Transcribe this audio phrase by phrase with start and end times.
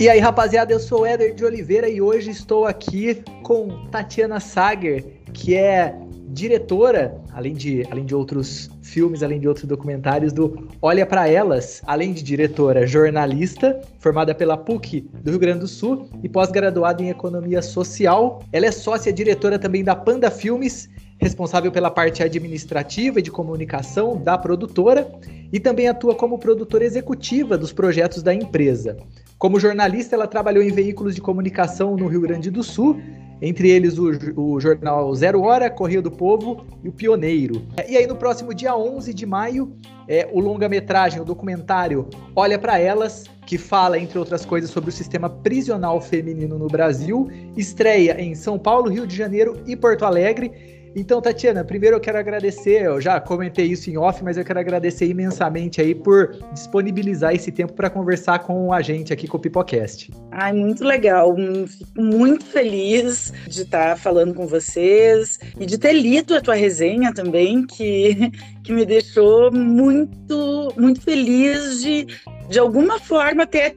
[0.00, 4.40] E aí, rapaziada, eu sou o Éder de Oliveira e hoje estou aqui com Tatiana
[4.40, 5.94] Sager, que é
[6.28, 11.82] diretora, além de, além de outros filmes, além de outros documentários, do Olha para Elas,
[11.86, 17.10] além de diretora, jornalista, formada pela PUC do Rio Grande do Sul e pós-graduada em
[17.10, 18.42] Economia Social.
[18.54, 20.88] Ela é sócia diretora também da Panda Filmes,
[21.20, 25.06] responsável pela parte administrativa e de comunicação da produtora,
[25.52, 28.96] e também atua como produtora executiva dos projetos da empresa.
[29.38, 33.00] Como jornalista, ela trabalhou em veículos de comunicação no Rio Grande do Sul,
[33.42, 37.62] entre eles o, o, jornal Zero Hora, Correio do Povo e o Pioneiro.
[37.88, 39.72] E aí, no próximo dia 11 de maio,
[40.06, 44.92] é, o longa-metragem, o documentário Olha para Elas, que fala, entre outras coisas, sobre o
[44.92, 50.79] sistema prisional feminino no Brasil, estreia em São Paulo, Rio de Janeiro e Porto Alegre.
[50.94, 54.58] Então, Tatiana, primeiro eu quero agradecer, eu já comentei isso em off, mas eu quero
[54.58, 59.40] agradecer imensamente aí por disponibilizar esse tempo para conversar com a gente aqui com o
[59.40, 60.10] Pipocast.
[60.32, 61.34] Ai, muito legal.
[61.68, 67.14] Fico muito feliz de estar falando com vocês e de ter lido a tua resenha
[67.14, 68.32] também, que,
[68.64, 72.06] que me deixou muito, muito feliz de,
[72.48, 73.76] de alguma forma, ter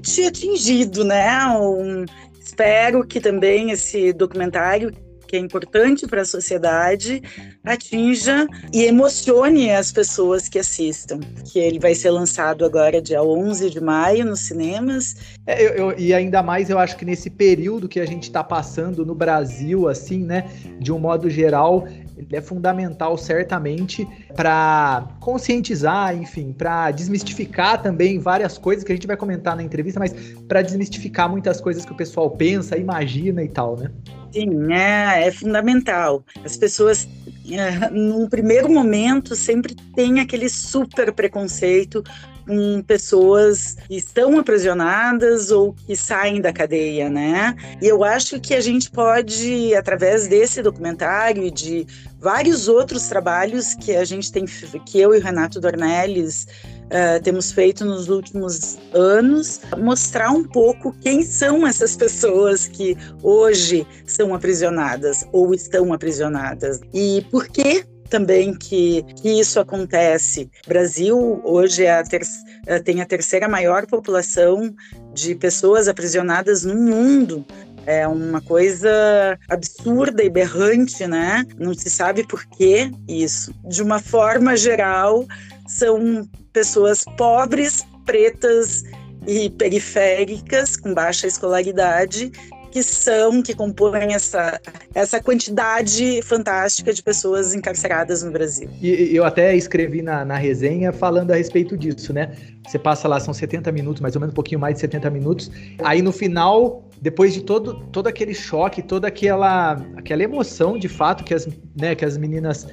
[0.00, 1.48] te atingido, né?
[1.58, 2.06] Um,
[2.40, 4.90] espero que também esse documentário
[5.26, 7.22] que é importante para a sociedade,
[7.64, 11.20] atinja e emocione as pessoas que assistam.
[11.44, 15.16] Que ele vai ser lançado agora dia 11 de maio nos cinemas.
[15.46, 18.42] É, eu, eu, e ainda mais eu acho que nesse período que a gente está
[18.42, 26.16] passando no Brasil, assim, né, de um modo geral, ele é fundamental certamente para conscientizar,
[26.16, 30.12] enfim, para desmistificar também várias coisas que a gente vai comentar na entrevista, mas
[30.48, 33.90] para desmistificar muitas coisas que o pessoal pensa, imagina e tal, né?
[34.36, 36.22] Sim, é, é fundamental.
[36.44, 37.08] As pessoas,
[37.50, 42.04] é, num primeiro momento, sempre têm aquele super preconceito
[42.46, 47.56] com pessoas que estão aprisionadas ou que saem da cadeia, né?
[47.80, 51.86] E eu acho que a gente pode, através desse documentário e de
[52.20, 56.46] vários outros trabalhos que a gente tem, que eu e o Renato Dornelles
[56.86, 63.86] uh, temos feito nos últimos anos, mostrar um pouco quem são essas pessoas que hoje
[64.06, 70.48] são aprisionadas ou estão aprisionadas e por que também que, que isso acontece.
[70.64, 72.22] O Brasil hoje é a ter,
[72.66, 74.74] eh, tem a terceira maior população
[75.12, 77.44] de pessoas aprisionadas no mundo.
[77.84, 81.44] É uma coisa absurda e berrante, né?
[81.56, 83.54] Não se sabe por que isso.
[83.64, 85.24] De uma forma geral,
[85.66, 88.84] são pessoas pobres, pretas
[89.26, 92.30] e periféricas, com baixa escolaridade,
[92.70, 94.60] que são, que compõem essa,
[94.94, 98.68] essa quantidade fantástica de pessoas encarceradas no Brasil.
[98.82, 102.32] E eu até escrevi na, na resenha falando a respeito disso, né?
[102.66, 105.50] Você passa lá, são 70 minutos, mais ou menos um pouquinho mais de 70 minutos.
[105.82, 111.24] Aí no final depois de todo, todo aquele choque, toda aquela, aquela emoção de fato
[111.24, 111.48] que as,
[111.78, 112.66] né, que as meninas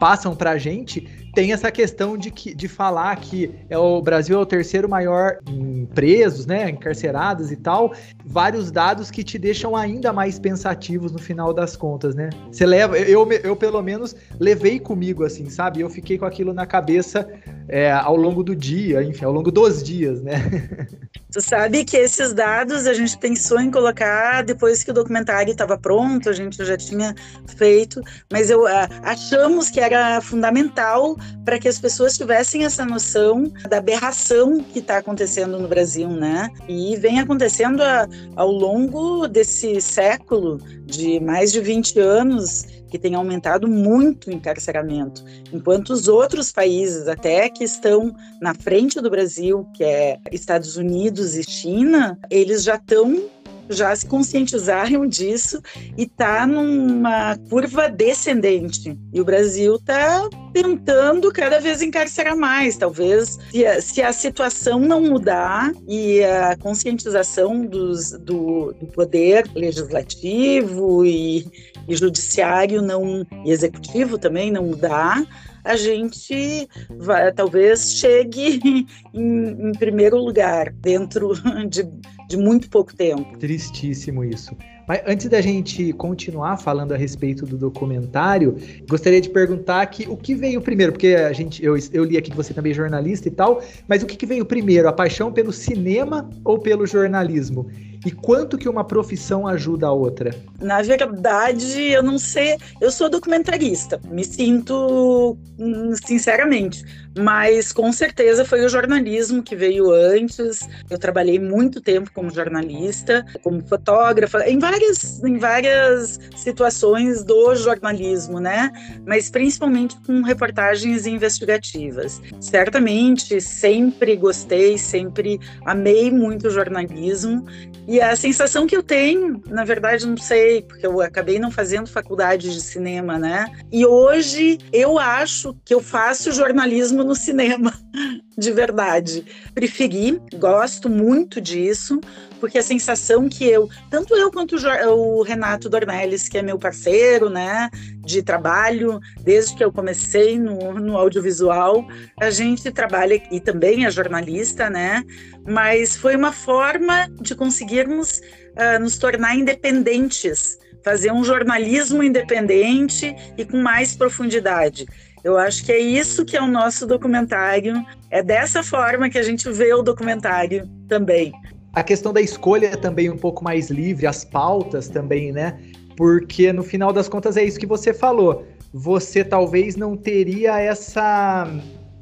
[0.00, 4.40] passam pra gente, tem essa questão de, que, de falar que é o Brasil é
[4.40, 7.92] o terceiro maior em presos, né, encarcerados e tal,
[8.24, 12.30] vários dados que te deixam ainda mais pensativos no final das contas, né?
[12.50, 15.80] Você leva, eu, eu pelo menos levei comigo assim, sabe?
[15.80, 17.28] Eu fiquei com aquilo na cabeça
[17.68, 20.34] é, ao longo do dia, enfim, ao longo dos dias, né?
[21.30, 25.76] Tu sabe que esses dados a gente pensou em colocar depois que o documentário estava
[25.76, 27.14] pronto, a gente já tinha
[27.56, 28.00] feito,
[28.32, 33.76] mas eu uh, achamos que era fundamental para que as pessoas tivessem essa noção da
[33.76, 36.48] aberração que está acontecendo no Brasil, né?
[36.66, 43.14] E vem acontecendo a, ao longo desse século de mais de 20 anos que tem
[43.14, 49.66] aumentado muito o encarceramento, enquanto os outros países, até que estão na frente do Brasil,
[49.74, 53.28] que é Estados Unidos e China, eles já estão
[53.70, 55.60] já se conscientizaram disso
[55.96, 58.98] e está numa curva descendente.
[59.12, 62.76] E o Brasil está tentando cada vez encarcerar mais.
[62.76, 69.48] Talvez, se a, se a, situação não mudar e a conscientização dos, do, do poder
[69.54, 71.46] legislativo e,
[71.86, 75.24] e judiciário não e executivo também não mudar,
[75.64, 76.68] a gente
[76.98, 81.32] vai, talvez chegue em, em primeiro lugar dentro
[81.68, 81.86] de,
[82.28, 83.38] de muito pouco tempo.
[83.38, 84.54] Tristíssimo isso.
[84.86, 88.56] Mas antes da gente continuar falando a respeito do documentário,
[88.88, 92.30] gostaria de perguntar que o que veio primeiro, porque a gente eu, eu li aqui
[92.30, 95.32] que você também é jornalista e tal, mas o que, que veio primeiro, a paixão
[95.32, 97.68] pelo cinema ou pelo jornalismo?
[98.08, 100.34] E quanto que uma profissão ajuda a outra?
[100.58, 102.56] Na verdade, eu não sei.
[102.80, 106.82] Eu sou documentarista, me sinto hum, sinceramente,
[107.18, 110.66] mas com certeza foi o jornalismo que veio antes.
[110.88, 118.40] Eu trabalhei muito tempo como jornalista, como fotógrafa, em várias, em várias situações do jornalismo,
[118.40, 118.72] né?
[119.04, 122.22] Mas principalmente com reportagens investigativas.
[122.40, 127.44] Certamente, sempre gostei, sempre amei muito o jornalismo
[127.86, 131.86] e a sensação que eu tenho, na verdade, não sei, porque eu acabei não fazendo
[131.88, 133.46] faculdade de cinema, né?
[133.70, 137.72] E hoje eu acho que eu faço jornalismo no cinema,
[138.36, 139.24] de verdade.
[139.54, 142.00] Preferi, gosto muito disso,
[142.38, 144.56] porque a sensação que eu, tanto eu quanto
[144.88, 147.70] o Renato Dornelles, que é meu parceiro, né,
[148.04, 151.86] de trabalho, desde que eu comecei no, no audiovisual,
[152.20, 155.02] a gente trabalha, e também é jornalista, né,
[155.46, 158.20] mas foi uma forma de conseguirmos
[158.56, 164.86] uh, nos tornar independentes, fazer um jornalismo independente e com mais profundidade.
[165.24, 167.84] Eu acho que é isso que é o nosso documentário.
[168.10, 171.32] É dessa forma que a gente vê o documentário também.
[171.72, 175.58] A questão da escolha também um pouco mais livre, as pautas também, né?
[175.96, 178.46] Porque no final das contas é isso que você falou.
[178.72, 181.46] Você talvez não teria essa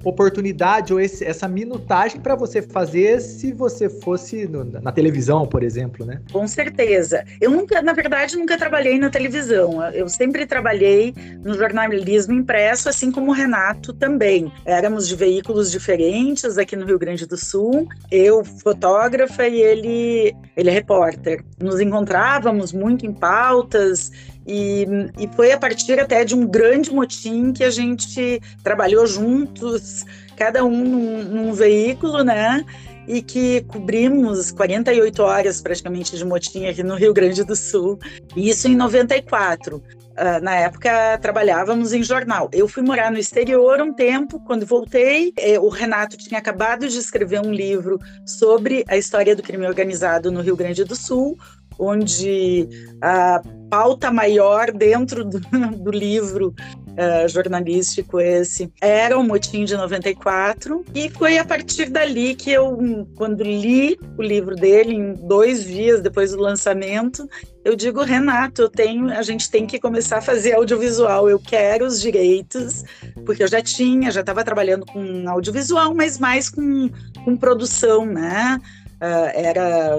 [0.08, 5.62] oportunidade ou esse, essa minutagem para você fazer se você fosse no, na televisão, por
[5.62, 6.20] exemplo, né?
[6.32, 7.24] Com certeza.
[7.40, 9.82] Eu nunca, na verdade, nunca trabalhei na televisão.
[9.92, 11.12] Eu sempre trabalhei
[11.42, 14.52] no jornalismo impresso, assim como o Renato também.
[14.64, 17.88] Éramos de veículos diferentes aqui no Rio Grande do Sul.
[18.10, 21.44] Eu fotógrafa e ele ele é repórter.
[21.60, 24.10] Nos encontrávamos muito em pautas
[24.46, 24.86] e,
[25.18, 30.04] e foi a partir até de um grande motim que a gente trabalhou juntos,
[30.36, 32.64] cada um num, num veículo, né?
[33.08, 37.98] e que cobrimos 48 horas praticamente de motim aqui no Rio Grande do Sul,
[38.34, 39.76] isso em 94.
[39.76, 39.82] Uh,
[40.16, 42.48] ah, na época trabalhávamos em jornal.
[42.52, 46.98] Eu fui morar no exterior um tempo, quando voltei, eh, o Renato tinha acabado de
[46.98, 51.38] escrever um livro sobre a história do crime organizado no Rio Grande do Sul,
[51.78, 52.68] onde
[53.02, 53.40] a
[53.70, 55.40] pauta maior dentro do,
[55.78, 56.54] do livro
[56.96, 63.06] uh, jornalístico esse era o motim de 94 e foi a partir dali que eu
[63.16, 67.28] quando li o livro dele em dois dias depois do lançamento
[67.64, 71.28] eu digo Renato eu tenho a gente tem que começar a fazer audiovisual.
[71.28, 72.84] Eu quero os direitos
[73.24, 76.88] porque eu já tinha já estava trabalhando com audiovisual mas mais com,
[77.24, 78.60] com produção né?
[78.96, 79.98] Uh, era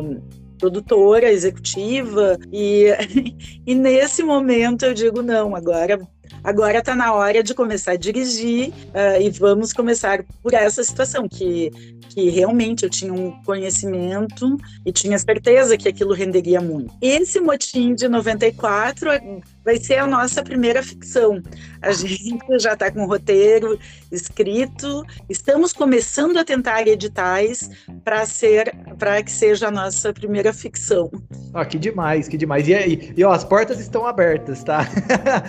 [0.58, 2.88] produtora executiva e,
[3.66, 6.00] e nesse momento eu digo não agora
[6.44, 11.28] agora está na hora de começar a dirigir uh, e vamos começar por essa situação
[11.28, 11.72] que
[12.18, 16.92] que realmente eu tinha um conhecimento e tinha certeza que aquilo renderia muito.
[17.00, 19.12] Esse motim de 94
[19.68, 21.44] vai ser a nossa primeira ficção.
[21.82, 23.78] A gente já está com o roteiro
[24.10, 27.70] escrito, estamos começando a tentar editais
[28.06, 31.12] para ser para que seja a nossa primeira ficção.
[31.54, 32.66] Ah, que demais, que demais.
[32.66, 34.88] E, e, ó, as portas estão abertas, tá?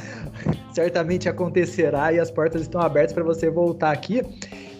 [0.74, 4.20] Certamente acontecerá e as portas estão abertas para você voltar aqui.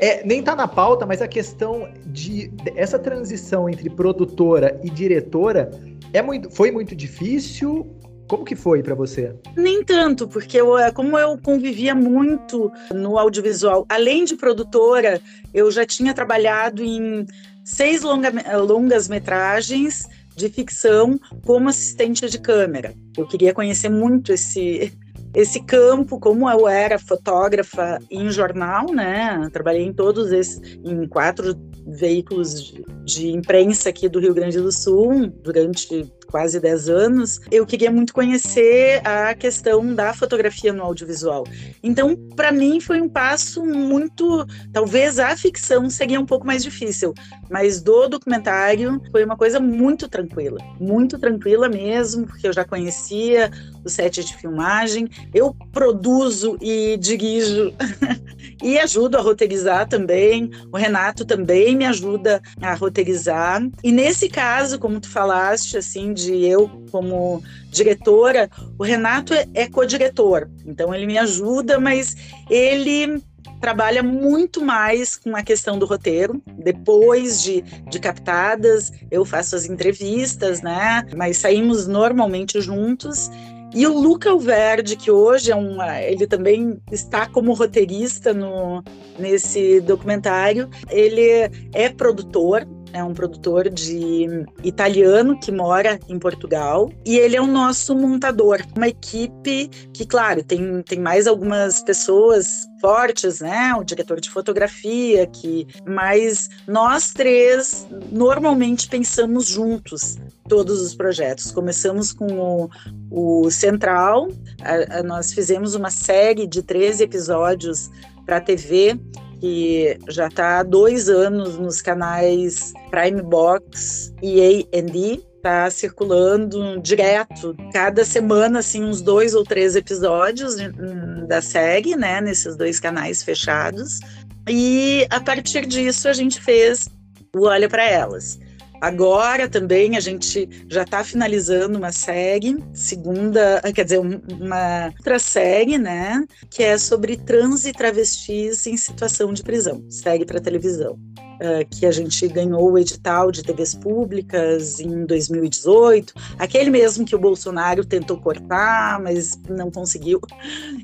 [0.01, 5.71] É, nem tá na pauta, mas a questão de essa transição entre produtora e diretora
[6.13, 7.98] é muito, foi muito difícil
[8.29, 9.35] como que foi para você?
[9.57, 15.21] Nem tanto, porque eu, é, como eu convivia muito no audiovisual, além de produtora,
[15.53, 17.27] eu já tinha trabalhado em
[17.65, 20.07] seis longa, longas metragens
[20.37, 22.95] de ficção como assistente de câmera.
[23.17, 24.93] Eu queria conhecer muito esse
[25.35, 29.49] esse campo, como eu era fotógrafa em jornal, né?
[29.53, 31.55] Trabalhei em todos esses, em quatro
[31.87, 37.67] veículos de, de imprensa aqui do Rio Grande do Sul durante quase 10 anos, eu
[37.67, 41.45] queria muito conhecer a questão da fotografia no audiovisual.
[41.83, 44.47] Então, para mim, foi um passo muito.
[44.73, 47.15] Talvez a ficção seria um pouco mais difícil,
[47.51, 53.51] mas do documentário foi uma coisa muito tranquila, muito tranquila mesmo, porque eu já conhecia
[53.85, 57.73] o set de filmagem, eu produzo e dirijo
[58.63, 60.51] e ajudo a roteirizar também.
[60.73, 63.63] O Renato também me ajuda a roteirizar.
[63.83, 69.69] E nesse caso, como tu falaste, assim, de eu como diretora, o Renato é, é
[69.69, 72.17] co-diretor, então ele me ajuda, mas
[72.51, 73.23] ele
[73.61, 76.41] trabalha muito mais com a questão do roteiro.
[76.47, 81.05] Depois de, de captadas, eu faço as entrevistas, né?
[81.17, 83.31] Mas saímos normalmente juntos.
[83.75, 88.83] E o Luca Alverde, que hoje é um, ele também está como roteirista no,
[89.19, 94.27] nesse documentário, ele é produtor, é um produtor de
[94.63, 100.43] italiano que mora em Portugal e ele é o nosso montador, uma equipe que, claro,
[100.43, 103.75] tem, tem mais algumas pessoas fortes, né?
[103.75, 110.17] O diretor de fotografia, que, mas nós três normalmente pensamos juntos
[110.49, 111.51] todos os projetos.
[111.51, 112.71] Começamos com o,
[113.11, 114.29] o Central,
[114.63, 117.91] a, a, nós fizemos uma série de 13 episódios
[118.29, 119.01] para a TV
[119.41, 127.57] que já está há dois anos nos canais Prime Box e A&E, está circulando direto,
[127.73, 133.23] cada semana, assim, uns dois ou três episódios hum, da série, né, nesses dois canais
[133.23, 134.01] fechados.
[134.49, 136.91] E a partir disso a gente fez
[137.35, 138.41] o Olha para Elas.
[138.81, 145.79] Agora também a gente já está finalizando uma série, segunda, quer dizer, uma outra série,
[145.79, 146.25] né?
[146.51, 150.99] Que é sobre trans e travestis em situação de prisão, série para televisão.
[151.39, 157.15] Uh, que a gente ganhou o edital de TVs públicas em 2018, aquele mesmo que
[157.15, 160.21] o Bolsonaro tentou cortar, mas não conseguiu.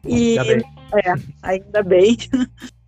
[0.06, 0.64] E ainda bem.
[0.94, 2.16] É, ainda bem.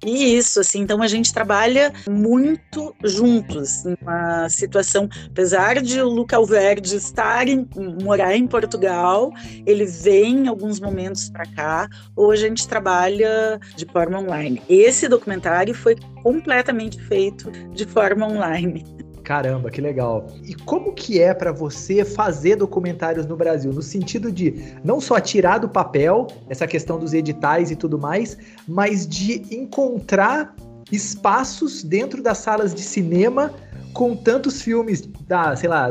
[0.06, 6.36] E isso, assim, então a gente trabalha muito juntos numa situação, apesar de o Luca
[6.36, 7.68] Alverde estar em,
[8.00, 9.32] morar em Portugal,
[9.66, 14.62] ele vem em alguns momentos para cá, ou a gente trabalha de forma online.
[14.68, 18.95] Esse documentário foi completamente feito de forma online.
[19.26, 20.28] Caramba, que legal.
[20.44, 23.72] E como que é para você fazer documentários no Brasil?
[23.72, 28.38] No sentido de não só tirar do papel essa questão dos editais e tudo mais,
[28.68, 30.54] mas de encontrar
[30.92, 33.52] espaços dentro das salas de cinema
[33.92, 35.90] com tantos filmes da, sei lá,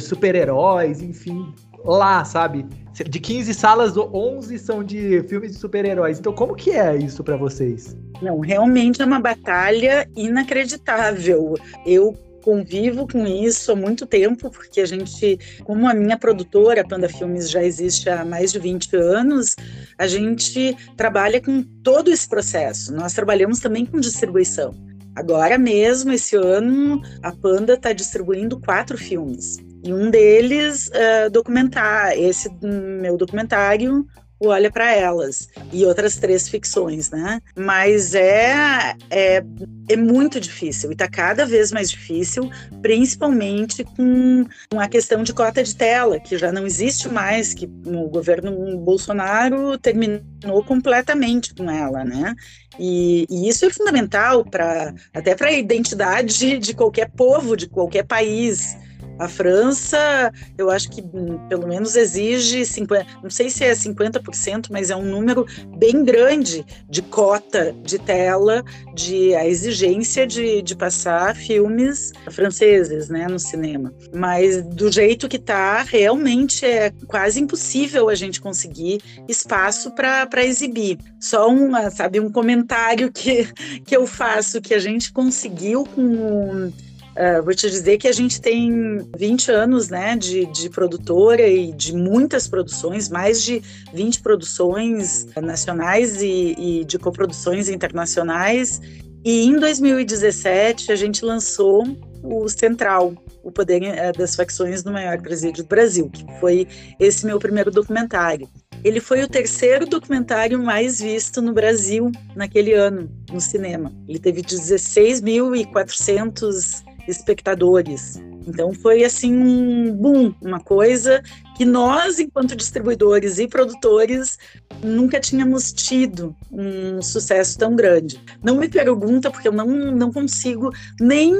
[0.00, 2.66] super-heróis, enfim, lá, sabe?
[2.94, 6.18] De 15 salas, 11 são de filmes de super-heróis.
[6.18, 7.96] Então, como que é isso para vocês?
[8.20, 11.54] Não, realmente é uma batalha inacreditável.
[11.86, 17.08] Eu convivo com isso há muito tempo, porque a gente, como a minha produtora, Panda
[17.08, 19.56] Filmes, já existe há mais de 20 anos,
[19.96, 22.92] a gente trabalha com todo esse processo.
[22.92, 24.74] Nós trabalhamos também com distribuição.
[25.14, 29.58] Agora mesmo, esse ano, a Panda está distribuindo quatro filmes.
[29.84, 34.06] E um deles, uh, documentar, esse meu documentário,
[34.44, 37.40] Olha para Elas e outras três ficções, né?
[37.56, 39.44] Mas é, é,
[39.88, 45.32] é muito difícil e está cada vez mais difícil, principalmente com, com a questão de
[45.32, 51.70] cota de tela, que já não existe mais, que o governo Bolsonaro terminou completamente com
[51.70, 52.34] ela, né?
[52.78, 58.04] E, e, isso é fundamental para até para a identidade de qualquer povo, de qualquer
[58.04, 58.76] país.
[59.18, 64.68] A França, eu acho que hum, pelo menos exige 50, não sei se é 50%,
[64.70, 68.64] mas é um número bem grande de cota de tela,
[68.94, 73.92] de a exigência de, de passar filmes franceses, né, no cinema.
[74.14, 80.98] Mas do jeito que está, realmente é quase impossível a gente conseguir espaço para exibir.
[81.20, 83.46] Só uma, sabe, um comentário que,
[83.84, 86.72] que eu faço que a gente conseguiu com
[87.12, 91.70] Uh, vou te dizer que a gente tem 20 anos né, de, de produtora e
[91.72, 98.80] de muitas produções, mais de 20 produções nacionais e, e de coproduções internacionais.
[99.24, 101.84] E em 2017 a gente lançou
[102.22, 106.66] o Central, o Poder eh, das Facções no Maior Presídio do Brasil, que foi
[106.98, 108.48] esse meu primeiro documentário.
[108.84, 113.92] Ele foi o terceiro documentário mais visto no Brasil naquele ano, no cinema.
[114.08, 118.20] Ele teve 16.400 espectadores.
[118.46, 121.22] Então foi assim um boom, uma coisa
[121.56, 124.38] que nós, enquanto distribuidores e produtores,
[124.82, 128.20] nunca tínhamos tido um sucesso tão grande.
[128.42, 131.34] Não me pergunta, porque eu não, não consigo nem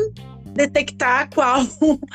[0.53, 1.67] detectar qual,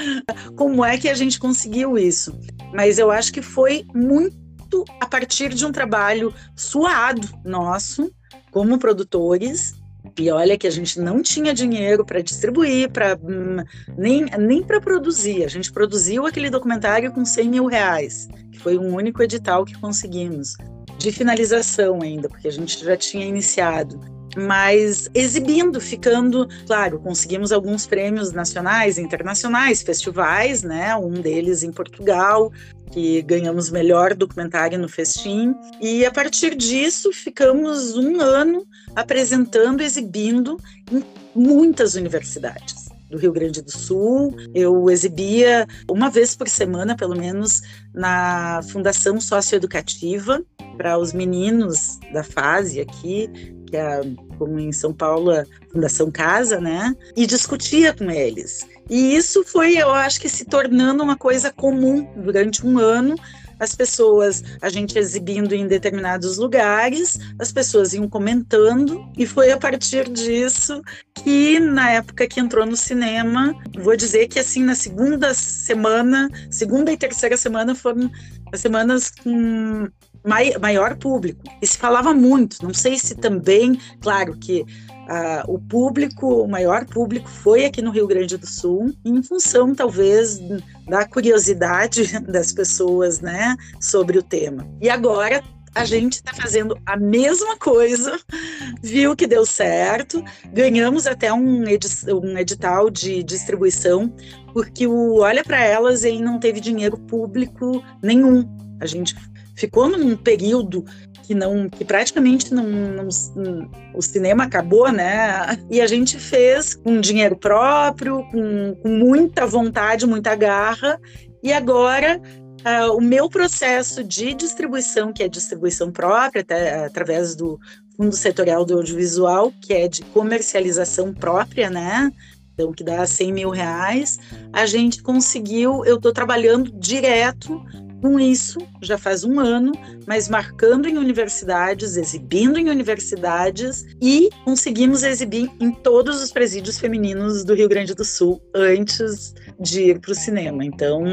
[0.56, 2.38] como é que a gente conseguiu isso.
[2.74, 8.12] Mas eu acho que foi muito a partir de um trabalho suado nosso,
[8.52, 9.76] como produtores,
[10.18, 13.64] e olha que a gente não tinha dinheiro para distribuir, para hum,
[13.98, 15.44] nem, nem para produzir.
[15.44, 19.80] A gente produziu aquele documentário com 100 mil reais, que foi um único edital que
[19.80, 20.56] conseguimos,
[20.98, 24.00] de finalização ainda, porque a gente já tinha iniciado.
[24.36, 30.96] Mas exibindo, ficando, claro, conseguimos alguns prêmios nacionais, internacionais, festivais, né?
[30.96, 32.52] Um deles em Portugal,
[32.92, 35.56] que ganhamos melhor documentário no Festim.
[35.82, 38.66] E a partir disso, ficamos um ano
[38.96, 40.58] apresentando, exibindo
[40.92, 41.04] em
[41.36, 44.36] muitas universidades do Rio Grande do Sul.
[44.54, 47.62] Eu exibia uma vez por semana, pelo menos,
[47.94, 50.44] na Fundação Socioeducativa
[50.78, 53.30] para os meninos da fase aqui,
[53.70, 54.02] que é
[54.38, 56.96] como em São Paulo, a Fundação Casa, né?
[57.16, 58.68] E discutia com eles.
[58.90, 63.16] E isso foi, eu acho que se tornando uma coisa comum durante um ano
[63.60, 69.58] as pessoas, a gente exibindo em determinados lugares, as pessoas iam comentando, e foi a
[69.58, 70.82] partir disso
[71.16, 76.92] que, na época que entrou no cinema, vou dizer que, assim, na segunda semana, segunda
[76.92, 78.12] e terceira semana foram
[78.54, 79.88] as semanas com
[80.28, 81.44] maior público.
[81.62, 84.66] E se falava muito, não sei se também, claro que
[85.08, 89.74] Uh, o público, o maior público foi aqui no Rio Grande do Sul, em função
[89.74, 90.38] talvez
[90.86, 94.68] da curiosidade das pessoas, né, sobre o tema.
[94.82, 95.42] E agora
[95.74, 98.20] a gente está fazendo a mesma coisa,
[98.84, 104.14] viu que deu certo, ganhamos até um, edi um edital de distribuição,
[104.52, 108.46] porque o Olha para Elas ele não teve dinheiro público nenhum.
[108.82, 109.16] A gente
[109.58, 110.86] ficou num período
[111.24, 115.60] que não que praticamente não, não, o cinema acabou, né?
[115.70, 120.98] E a gente fez com dinheiro próprio, com, com muita vontade, muita garra.
[121.44, 122.22] E agora
[122.62, 127.60] uh, o meu processo de distribuição, que é distribuição própria, até, através do
[127.98, 132.12] Fundo Setorial do Audiovisual, que é de comercialização própria, né?
[132.54, 134.18] Então, que dá 100 mil reais,
[134.52, 137.64] a gente conseguiu, eu estou trabalhando direto
[138.08, 139.74] com isso, já faz um ano,
[140.08, 147.44] mas marcando em universidades, exibindo em universidades e conseguimos exibir em todos os presídios femininos
[147.44, 150.64] do Rio Grande do Sul antes de ir para o cinema.
[150.64, 151.04] Então,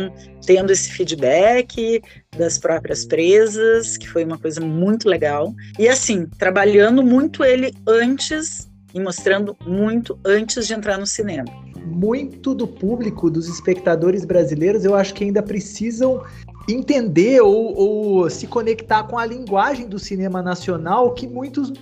[0.47, 2.01] tendo esse feedback
[2.39, 5.53] das próprias presas, que foi uma coisa muito legal.
[5.77, 11.51] E assim, trabalhando muito ele antes e mostrando muito antes de entrar no cinema.
[11.85, 16.23] Muito do público, dos espectadores brasileiros, eu acho que ainda precisam
[16.69, 21.73] entender ou, ou, se conectar com a linguagem do cinema nacional que muitos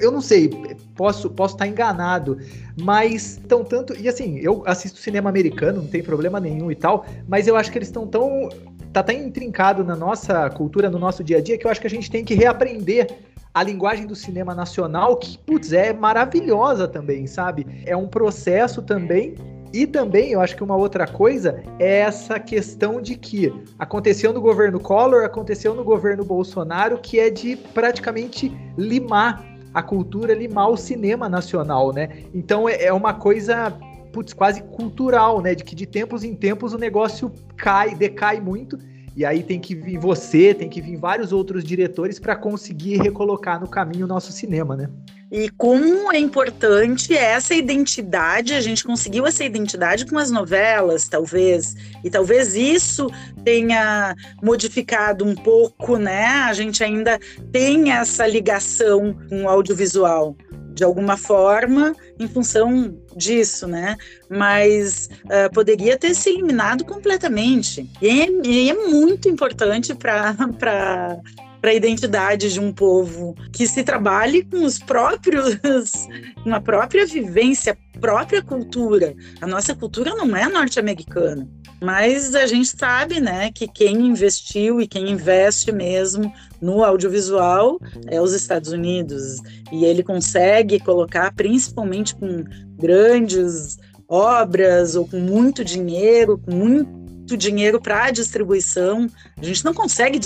[0.00, 0.48] eu, não sei
[0.94, 2.38] posso posso estar enganado
[2.80, 7.04] mas estão tanto e assim eu assisto cinema americano não tem problema nenhum e tal
[7.28, 8.48] mas eu acho que eles estão tão
[8.92, 11.86] tá tão intrincado na nossa cultura no nosso dia a dia que eu acho que
[11.86, 13.08] a gente tem que reaprender
[13.52, 17.66] a linguagem do cinema nacional que putz é maravilhosa também sabe?
[17.84, 19.34] É um processo também
[19.72, 24.40] e também, eu acho que uma outra coisa é essa questão de que aconteceu no
[24.40, 30.76] governo Collor, aconteceu no governo Bolsonaro, que é de praticamente limar a cultura, limar o
[30.76, 32.24] cinema nacional, né?
[32.34, 33.70] Então é, é uma coisa
[34.12, 35.54] putz, quase cultural, né?
[35.54, 38.78] De que de tempos em tempos o negócio cai, decai muito.
[39.16, 43.58] E aí tem que vir você, tem que vir vários outros diretores para conseguir recolocar
[43.58, 44.90] no caminho o nosso cinema, né?
[45.32, 51.74] E como é importante essa identidade, a gente conseguiu essa identidade com as novelas, talvez,
[52.04, 53.10] e talvez isso
[53.42, 56.26] tenha modificado um pouco, né?
[56.26, 57.18] A gente ainda
[57.50, 60.36] tem essa ligação com o audiovisual
[60.76, 63.96] de alguma forma em função disso, né?
[64.28, 67.90] Mas uh, poderia ter se eliminado completamente.
[68.00, 71.18] E é, e é muito importante para
[71.66, 75.58] para a identidade de um povo, que se trabalhe com os próprios,
[76.44, 79.12] com a própria vivência, própria cultura.
[79.40, 81.48] A nossa cultura não é norte-americana,
[81.82, 88.20] mas a gente sabe, né, que quem investiu e quem investe mesmo no audiovisual é
[88.20, 89.38] os Estados Unidos
[89.72, 92.44] e ele consegue colocar, principalmente com
[92.78, 93.76] grandes
[94.08, 99.08] obras ou com muito dinheiro, com muito dinheiro para distribuição.
[99.38, 100.20] A gente não consegue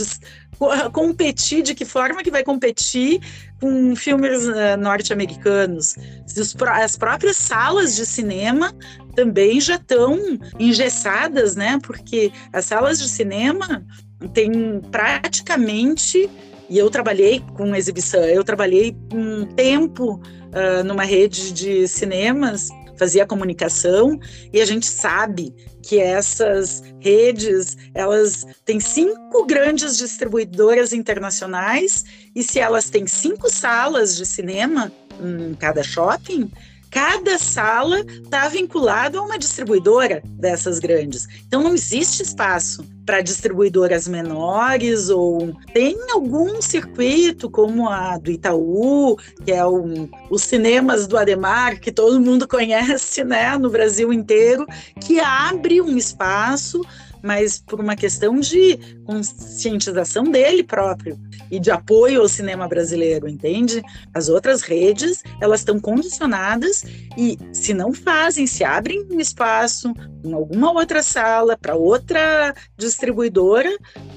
[0.93, 3.21] competir, de que forma que vai competir
[3.61, 5.95] com filmes uh, norte-americanos?
[6.83, 8.75] As próprias salas de cinema
[9.15, 10.19] também já estão
[10.59, 11.79] engessadas, né?
[11.81, 13.87] Porque as salas de cinema
[14.35, 16.29] têm praticamente
[16.69, 22.69] e eu trabalhei com exibição, eu trabalhei um tempo uh, numa rede de cinemas,
[23.01, 24.21] fazia comunicação,
[24.53, 32.05] e a gente sabe que essas redes elas têm cinco grandes distribuidoras internacionais
[32.37, 36.51] e se elas têm cinco salas de cinema em cada shopping,
[36.91, 41.29] cada sala está vinculada a uma distribuidora dessas grandes.
[41.47, 49.17] Então não existe espaço para distribuidoras menores ou tem algum circuito como a do Itaú,
[49.45, 54.67] que é um, os cinemas do Ademar, que todo mundo conhece, né, no Brasil inteiro,
[55.01, 56.81] que abre um espaço
[57.23, 61.19] mas por uma questão de conscientização dele próprio
[61.51, 63.83] e de apoio ao cinema brasileiro, entende?
[64.15, 66.85] As outras redes, elas estão condicionadas
[67.17, 69.93] e se não fazem, se abrem um espaço
[70.25, 73.71] em alguma outra sala para outra distribuidora,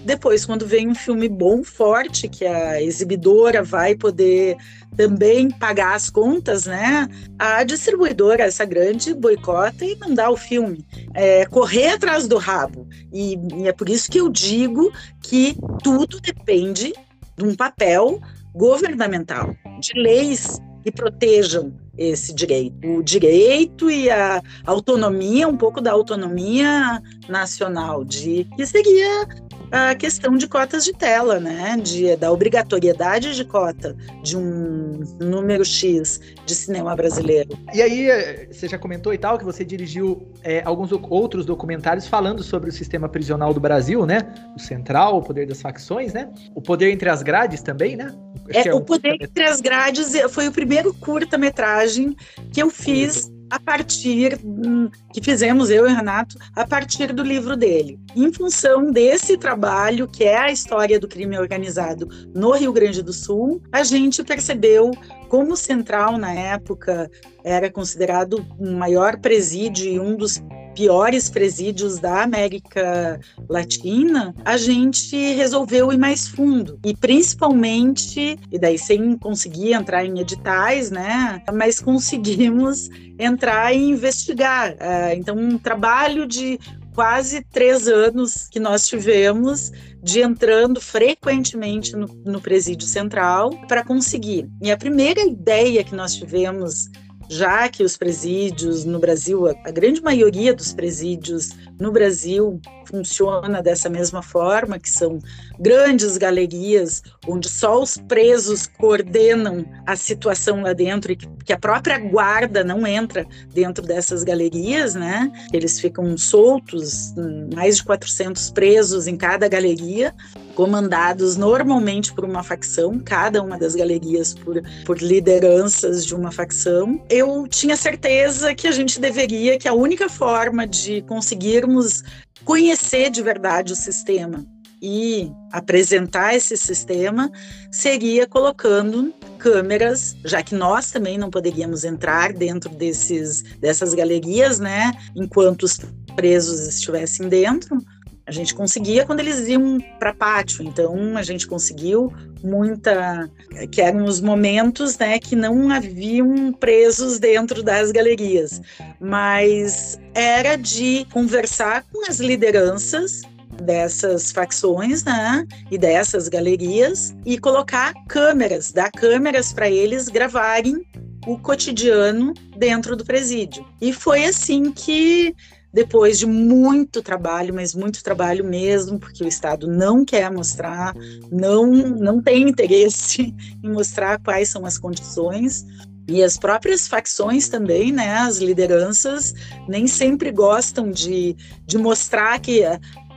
[0.05, 4.57] depois quando vem um filme bom, forte, que a exibidora vai poder
[4.95, 7.07] também pagar as contas, né?
[7.37, 10.85] A distribuidora, essa grande, boicota e não dá o filme.
[11.13, 12.87] É correr atrás do rabo.
[13.11, 16.93] E, e é por isso que eu digo que tudo depende
[17.37, 18.21] de um papel
[18.53, 22.75] governamental, de leis que protejam esse direito.
[22.87, 29.27] O direito e a autonomia, um pouco da autonomia nacional, de que seria
[29.73, 31.75] a questão de cotas de tela, né?
[31.81, 37.57] De, da obrigatoriedade de cota de um número X de cinema brasileiro.
[37.73, 42.07] E aí, eh, você já comentou e tal, que você dirigiu é, alguns outros documentários
[42.07, 44.19] falando sobre o sistema prisional do Brasil, né?
[44.55, 46.31] O central, o poder das facções, né?
[46.53, 48.13] O poder entre as grades também, né?
[48.49, 52.15] É, é, o Poder Entre as Grades foi o primeiro curta-metragem
[52.51, 57.55] que eu fiz a partir hum, que fizemos eu e Renato a partir do livro
[57.55, 57.99] dele.
[58.15, 63.13] Em função desse trabalho, que é a história do crime organizado no Rio Grande do
[63.13, 64.91] Sul, a gente percebeu
[65.29, 67.09] como Central na época
[67.43, 70.41] era considerado o maior presídio e um dos
[70.73, 76.79] piores presídios da América Latina, a gente resolveu ir mais fundo.
[76.83, 81.41] E principalmente, e daí sem conseguir entrar em editais, né?
[81.53, 84.75] Mas conseguimos entrar e investigar.
[84.79, 86.59] É, então, um trabalho de
[86.93, 94.47] quase três anos que nós tivemos de entrando frequentemente no, no presídio central para conseguir.
[94.61, 96.89] E a primeira ideia que nós tivemos
[97.29, 102.59] já que os presídios no Brasil, a grande maioria dos presídios no Brasil
[102.93, 105.17] funciona dessa mesma forma, que são
[105.59, 111.97] grandes galerias onde só os presos coordenam a situação lá dentro e que a própria
[111.97, 115.31] guarda não entra dentro dessas galerias, né?
[115.51, 117.15] Eles ficam soltos,
[117.55, 120.13] mais de 400 presos em cada galeria,
[120.53, 127.03] comandados normalmente por uma facção, cada uma das galerias por, por lideranças de uma facção.
[127.09, 132.03] Eu tinha certeza que a gente deveria, que a única forma de conseguirmos
[132.45, 134.45] conhecer de verdade o sistema
[134.81, 137.31] e apresentar esse sistema
[137.71, 144.91] seria colocando câmeras, já que nós também não poderíamos entrar dentro desses dessas galerias, né,
[145.15, 145.79] enquanto os
[146.17, 147.77] presos estivessem dentro,
[148.25, 153.29] a gente conseguia quando eles iam para pátio, então a gente conseguiu muita,
[153.71, 158.61] que eram os momentos, né, que não haviam presos dentro das galerias,
[158.99, 163.21] mas era de conversar com as lideranças
[163.61, 170.85] dessas facções, né, e dessas galerias e colocar câmeras, dar câmeras para eles gravarem
[171.25, 173.65] o cotidiano dentro do presídio.
[173.81, 175.35] E foi assim que
[175.73, 180.93] depois de muito trabalho, mas muito trabalho mesmo, porque o Estado não quer mostrar,
[181.31, 183.33] não, não tem interesse
[183.63, 185.65] em mostrar quais são as condições.
[186.07, 189.33] E as próprias facções também, né, as lideranças,
[189.69, 191.33] nem sempre gostam de,
[191.65, 192.61] de mostrar que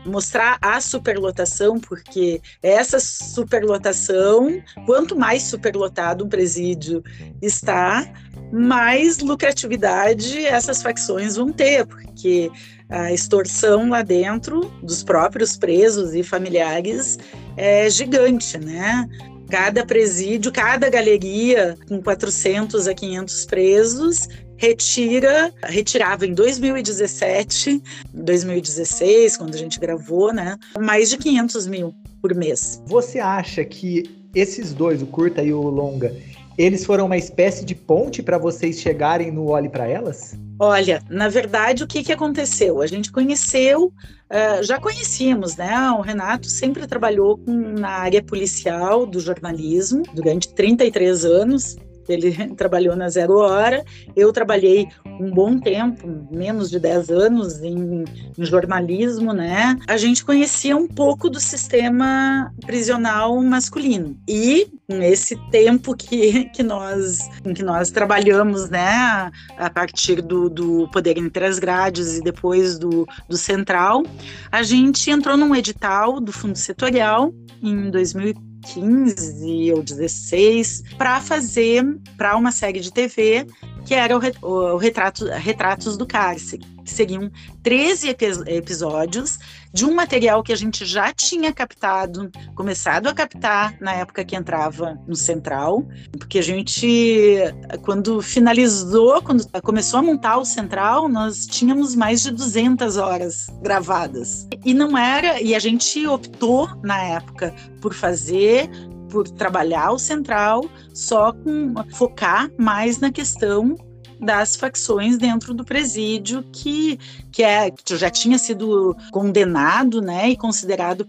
[0.07, 7.03] mostrar a superlotação, porque essa superlotação, quanto mais superlotado um presídio
[7.42, 8.07] está,
[8.53, 12.51] mais lucratividade essas facções vão ter, porque
[12.88, 17.19] a extorsão lá dentro dos próprios presos e familiares
[17.57, 19.09] é gigante, né?
[19.51, 27.83] Cada presídio, cada galeria com 400 a 500 presos retira, retirava em 2017,
[28.13, 30.57] 2016, quando a gente gravou, né?
[30.79, 32.83] Mais de 500 mil por mês.
[32.87, 34.05] Você acha que
[34.35, 36.15] esses dois, o curta e o longa,
[36.59, 40.35] eles foram uma espécie de ponte para vocês chegarem no Olhe para Elas?
[40.59, 42.81] Olha, na verdade, o que, que aconteceu?
[42.81, 45.90] A gente conheceu, uh, já conhecíamos, né?
[45.90, 51.77] O Renato sempre trabalhou com, na área policial do jornalismo durante 33 anos.
[52.09, 58.05] Ele trabalhou na Zero Hora, eu trabalhei um bom tempo, menos de 10 anos, em,
[58.38, 59.79] em, jornalismo, né?
[59.87, 64.16] A gente conhecia um pouco do sistema prisional masculino.
[64.29, 70.88] E nesse tempo que, que, nós, em que nós trabalhamos, né, a partir do, do
[70.90, 74.05] Poder Entre as Grades e depois do, do Central,
[74.51, 81.85] a gente entrou num edital do Fundo Setorial em 2004 15 ou 16 para fazer
[82.16, 83.46] para uma série de TV
[83.85, 87.31] que era o, o retrato, Retratos do Cárcere, que seriam
[87.62, 89.38] 13 epi episódios
[89.72, 94.35] de um material que a gente já tinha captado, começado a captar na época que
[94.35, 97.37] entrava no Central, porque a gente,
[97.83, 104.49] quando finalizou, quando começou a montar o Central, nós tínhamos mais de 200 horas gravadas.
[104.64, 108.70] E não era, e a gente optou na época por fazer
[109.09, 113.77] por trabalhar o central só com focar mais na questão
[114.20, 116.98] das facções dentro do presídio que,
[117.31, 121.07] que, é, que já tinha sido condenado né, e considerado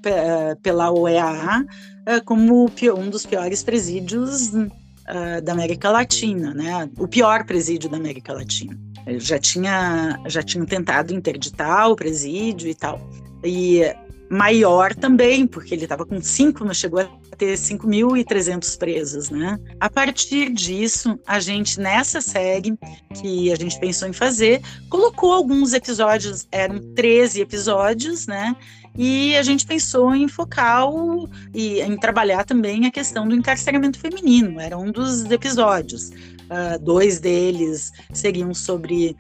[0.62, 1.66] pela OEA
[2.06, 7.98] eh, como um dos piores presídios uh, da América Latina, né, o pior presídio da
[7.98, 8.78] América Latina.
[9.18, 13.00] já tinha, já tinha tentado interditar o presídio e tal.
[13.44, 13.84] E
[14.30, 19.58] maior também, porque ele estava com cinco, mas chegou a ter 5.300 presos, né?
[19.80, 22.78] A partir disso, a gente, nessa série
[23.22, 28.56] que a gente pensou em fazer, colocou alguns episódios, eram 13 episódios, né?
[28.98, 34.00] E a gente pensou em focar o, e em trabalhar também a questão do encarceramento
[34.00, 36.10] feminino, era um dos episódios.
[36.10, 39.16] Uh, dois deles seriam sobre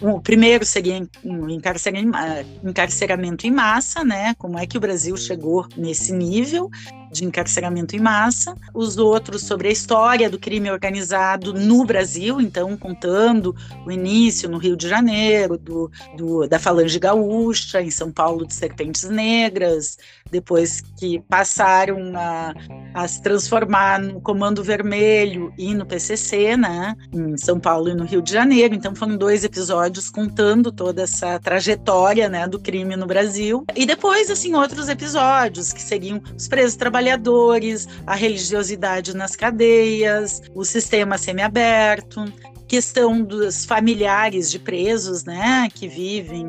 [0.00, 4.34] o primeiro seria o encarceramento em massa, né?
[4.34, 6.70] Como é que o Brasil chegou nesse nível?
[7.14, 12.76] De encarceramento em massa, os outros sobre a história do crime organizado no Brasil, então
[12.76, 13.54] contando
[13.86, 18.52] o início no Rio de Janeiro, do, do, da Falange Gaúcha, em São Paulo de
[18.52, 19.96] Serpentes Negras,
[20.28, 22.52] depois que passaram a,
[22.92, 28.04] a se transformar no Comando Vermelho e no PCC, né, em São Paulo e no
[28.04, 28.74] Rio de Janeiro.
[28.74, 33.64] Então foram dois episódios contando toda essa trajetória, né, do crime no Brasil.
[33.76, 40.40] E depois, assim, outros episódios que seriam os presos trabalhadores trabalhadores, a religiosidade nas cadeias,
[40.54, 42.24] o sistema semiaberto,
[42.66, 46.46] questão dos familiares de presos, né, que vivem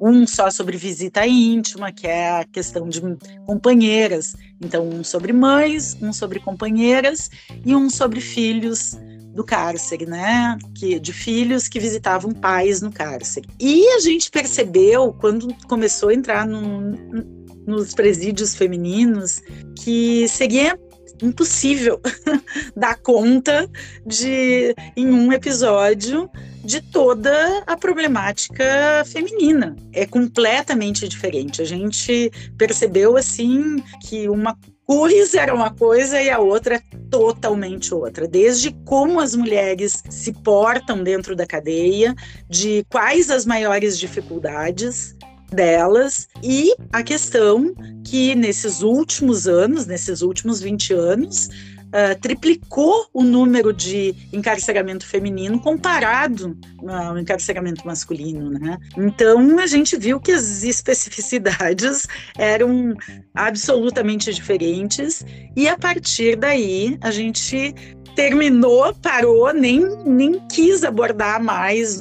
[0.00, 3.00] um, só sobre visita íntima, que é a questão de
[3.46, 4.34] companheiras.
[4.60, 7.30] Então, um sobre mães, um sobre companheiras
[7.64, 8.98] e um sobre filhos
[9.34, 13.46] do cárcere, né, que de filhos que visitavam pais no cárcere.
[13.60, 17.37] E a gente percebeu quando começou a entrar no,
[17.68, 19.42] nos presídios femininos
[19.76, 20.78] que seria
[21.22, 22.00] impossível
[22.74, 23.68] dar conta
[24.06, 26.30] de em um episódio
[26.64, 28.64] de toda a problemática
[29.06, 29.76] feminina.
[29.92, 31.62] É completamente diferente.
[31.62, 37.92] A gente percebeu assim que uma coisa era uma coisa e a outra é totalmente
[37.92, 38.26] outra.
[38.26, 42.14] Desde como as mulheres se portam dentro da cadeia,
[42.48, 45.14] de quais as maiores dificuldades,
[45.50, 51.48] delas e a questão que nesses últimos anos, nesses últimos 20 anos,
[51.88, 56.54] Uh, triplicou o número de encarceramento feminino comparado
[56.86, 58.76] ao encarceramento masculino, né?
[58.94, 62.06] Então a gente viu que as especificidades
[62.36, 62.94] eram
[63.34, 65.24] absolutamente diferentes
[65.56, 67.74] e a partir daí a gente
[68.14, 72.00] terminou, parou, nem, nem quis abordar mais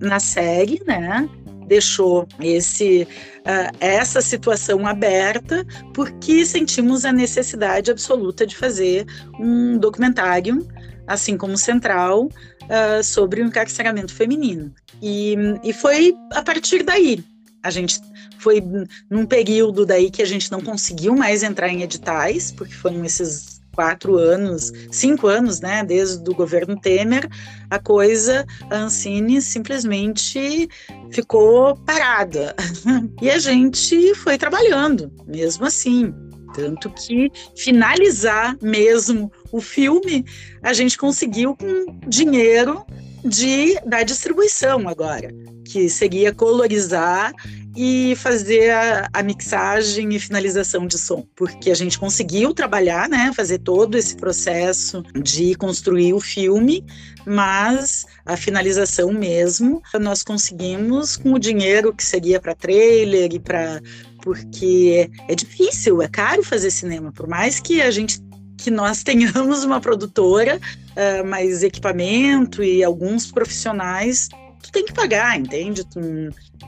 [0.00, 1.28] na série, né?
[1.68, 3.06] Deixou esse,
[3.40, 9.06] uh, essa situação aberta porque sentimos a necessidade absoluta de fazer
[9.38, 10.66] um documentário,
[11.06, 14.72] assim como Central, uh, sobre o encarceramento feminino.
[15.00, 17.22] E, e foi a partir daí.
[17.62, 18.00] A gente
[18.38, 18.62] foi
[19.10, 23.57] num período daí que a gente não conseguiu mais entrar em editais, porque foram esses
[23.78, 27.28] quatro anos, cinco anos, né, desde o governo Temer,
[27.70, 30.68] a coisa, a Ancine simplesmente
[31.12, 32.56] ficou parada.
[33.22, 36.12] E a gente foi trabalhando, mesmo assim.
[36.54, 40.24] Tanto que finalizar mesmo o filme,
[40.62, 42.84] a gente conseguiu com dinheiro
[43.24, 45.30] de, da distribuição agora,
[45.64, 47.32] que seria colorizar
[47.76, 53.30] e fazer a, a, mixagem e finalização de som, porque a gente conseguiu trabalhar, né,
[53.36, 56.84] fazer todo esse processo de construir o filme,
[57.24, 63.80] mas a finalização mesmo nós conseguimos com o dinheiro que seria para trailer e para
[64.22, 68.20] porque é difícil, é caro fazer cinema, por mais que a gente
[68.58, 74.28] que nós tenhamos uma produtora, uh, mas equipamento e alguns profissionais
[74.62, 75.84] tu tem que pagar, entende?
[75.84, 76.00] Tu,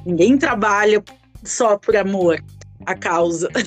[0.07, 1.03] ninguém trabalha
[1.45, 2.43] só por amor
[2.87, 3.49] à causa.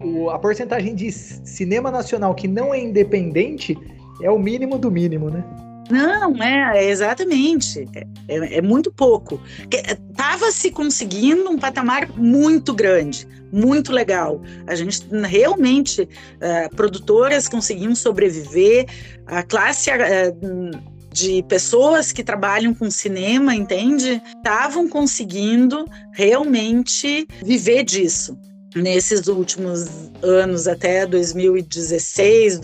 [0.00, 3.76] O, a porcentagem de cinema nacional que não é independente
[4.22, 5.42] é o mínimo do mínimo, né?
[5.90, 7.88] Não, é, é exatamente.
[7.94, 9.40] É, é, é, muito pouco.
[9.70, 14.42] Estava se conseguindo um patamar muito grande, muito legal.
[14.66, 18.86] A gente realmente, uh, produtoras conseguiam sobreviver,
[19.26, 24.20] a classe uh, de pessoas que trabalham com cinema, entende?
[24.36, 28.38] Estavam conseguindo realmente viver disso
[28.74, 29.88] nesses últimos
[30.22, 32.60] anos, até 2016,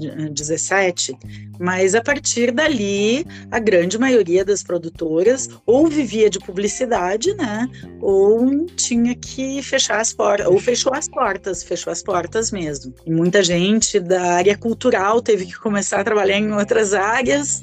[0.00, 1.16] 2017,
[1.58, 7.68] mas a partir dali, a grande maioria das produtoras ou vivia de publicidade, né,
[8.00, 12.94] ou tinha que fechar as portas, ou fechou as portas, fechou as portas mesmo.
[13.06, 17.62] E muita gente da área cultural teve que começar a trabalhar em outras áreas.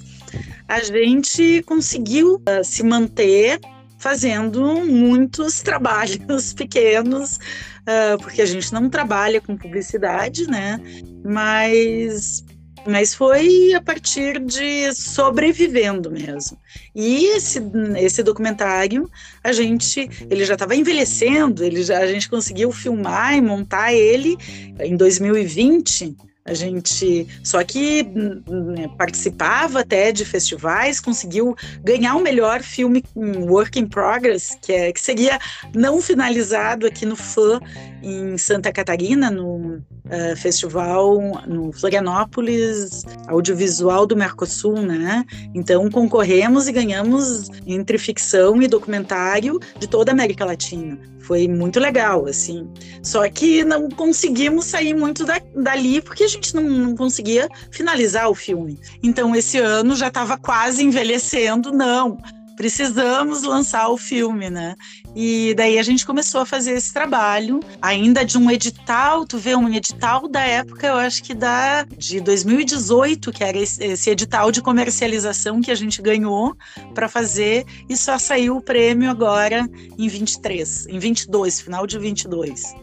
[0.67, 3.59] A gente conseguiu uh, se manter
[3.97, 7.39] fazendo muitos trabalhos pequenos,
[7.87, 10.79] uh, porque a gente não trabalha com publicidade, né?
[11.23, 12.43] Mas
[12.87, 16.57] mas foi a partir de sobrevivendo mesmo.
[16.95, 17.61] E esse,
[17.97, 19.11] esse documentário,
[19.43, 24.37] a gente, ele já estava envelhecendo, ele já, a gente conseguiu filmar e montar ele
[24.79, 26.15] em 2020,
[26.47, 33.77] a gente só que né, participava até de festivais, conseguiu ganhar o melhor filme work
[33.77, 35.37] in progress, que, é, que seria
[35.75, 37.59] não finalizado aqui no FAM
[38.01, 45.25] em Santa Catarina, no uh, festival no Florianópolis Audiovisual do Mercosul, né?
[45.53, 50.97] Então concorremos e ganhamos entre ficção e documentário de toda a América Latina.
[51.27, 52.69] Foi muito legal, assim.
[53.03, 58.35] Só que não conseguimos sair muito da, dali porque gente não, não conseguia finalizar o
[58.35, 58.79] filme.
[59.03, 62.17] Então esse ano já estava quase envelhecendo, não
[62.57, 64.75] precisamos lançar o filme, né?
[65.19, 69.55] E daí a gente começou a fazer esse trabalho, ainda de um edital, tu vê,
[69.55, 74.61] um edital da época, eu acho que da de 2018, que era esse, edital de
[74.61, 76.55] comercialização que a gente ganhou
[76.93, 82.75] para fazer, e só saiu o prêmio agora em 23, em 22, final de 22.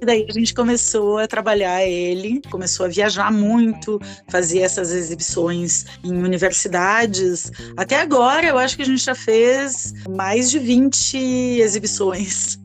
[0.00, 5.84] E daí a gente começou a trabalhar ele, começou a viajar muito, fazer essas exibições
[6.02, 7.52] em universidades.
[7.76, 12.58] Até agora, eu acho que a gente já fez mais de 20 exibições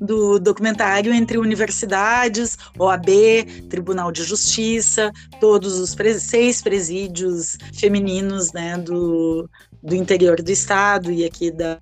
[0.00, 9.48] do documentário entre universidades, OAB, Tribunal de Justiça, todos os seis presídios femininos né, do,
[9.82, 11.78] do interior do estado e aqui da,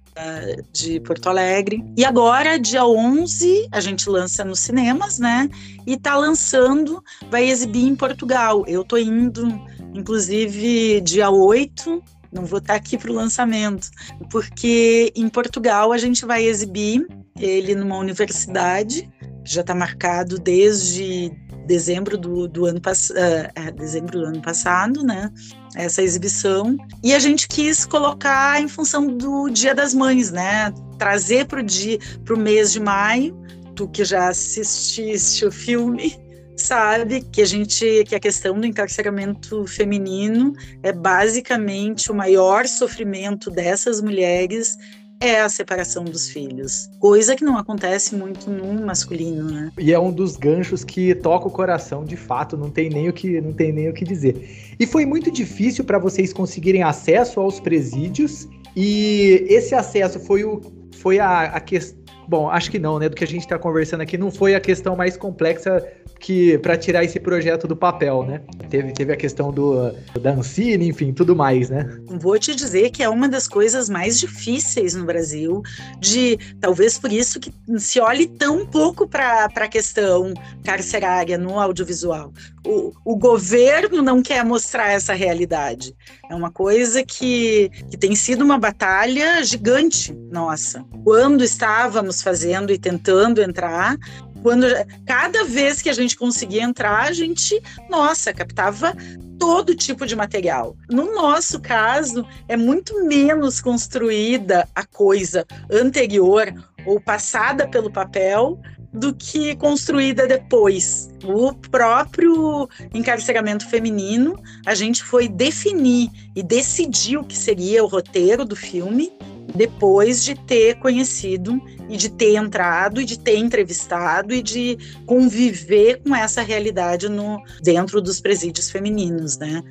[0.72, 1.84] de Porto Alegre.
[1.96, 5.48] E agora, dia 11, a gente lança nos cinemas, né?
[5.86, 8.64] E tá lançando, vai exibir em Portugal.
[8.66, 9.46] Eu tô indo,
[9.94, 12.02] inclusive, dia 8
[12.32, 13.90] não vou estar aqui para o lançamento,
[14.30, 17.06] porque em Portugal a gente vai exibir
[17.38, 19.10] ele numa universidade,
[19.44, 21.30] já está marcado desde
[21.66, 25.30] dezembro do, do ano passado, uh, é, dezembro do ano passado, né?
[25.74, 26.76] Essa exibição.
[27.02, 30.72] E a gente quis colocar em função do Dia das Mães, né?
[30.98, 33.36] Trazer dia, para o mês de maio,
[33.74, 36.16] tu que já assististe o filme,
[36.56, 43.50] sabe que a gente que a questão do encarceramento feminino é basicamente o maior sofrimento
[43.50, 44.76] dessas mulheres
[45.20, 49.72] é a separação dos filhos, coisa que não acontece muito no masculino, né?
[49.78, 53.12] E é um dos ganchos que toca o coração, de fato, não tem nem o
[53.12, 54.74] que não tem nem o que dizer.
[54.78, 60.60] E foi muito difícil para vocês conseguirem acesso aos presídios e esse acesso foi o
[60.98, 63.08] foi a, a questão Bom, acho que não, né?
[63.08, 65.82] Do que a gente está conversando aqui, não foi a questão mais complexa
[66.18, 68.40] que para tirar esse projeto do papel, né?
[68.70, 70.34] Teve, teve a questão do da
[70.80, 71.88] enfim, tudo mais, né?
[72.20, 75.62] Vou te dizer que é uma das coisas mais difíceis no Brasil,
[76.00, 80.32] de talvez por isso que se olhe tão pouco para a questão
[80.64, 82.32] carcerária no audiovisual.
[82.66, 85.94] O, o governo não quer mostrar essa realidade.
[86.28, 90.84] É uma coisa que, que tem sido uma batalha gigante nossa.
[91.04, 93.96] Quando estávamos fazendo e tentando entrar,
[94.42, 94.66] quando
[95.06, 98.94] cada vez que a gente conseguia entrar, a gente, nossa, captava
[99.38, 100.76] todo tipo de material.
[100.88, 106.52] No nosso caso, é muito menos construída a coisa anterior
[106.86, 108.60] ou passada pelo papel
[108.92, 111.10] do que construída depois.
[111.24, 118.44] O próprio encarceramento feminino, a gente foi definir e decidir o que seria o roteiro
[118.44, 119.12] do filme
[119.54, 126.00] depois de ter conhecido e de ter entrado e de ter entrevistado e de conviver
[126.02, 129.62] com essa realidade no dentro dos presídios femininos, né?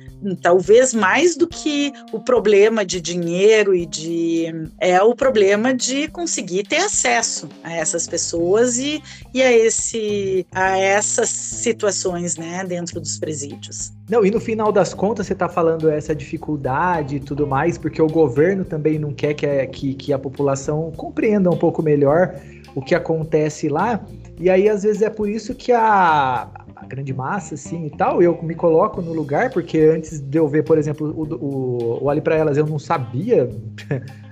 [0.42, 4.46] Talvez mais do que o problema de dinheiro e de
[4.80, 9.02] é o problema de conseguir ter acesso a essas pessoas e,
[9.34, 13.92] e a esse a essas situações, né, dentro dos presídios.
[14.08, 18.00] Não, e no final das contas você está falando essa dificuldade e tudo mais, porque
[18.00, 22.34] o governo também não quer que a, que, que a população compreenda um pouco melhor
[22.74, 24.04] o que acontece lá.
[24.38, 28.22] E aí, às vezes, é por isso que a, a grande massa, assim, e tal,
[28.22, 32.04] eu me coloco no lugar, porque antes de eu ver, por exemplo, o, o, o
[32.04, 33.48] Olhe para Elas, eu não sabia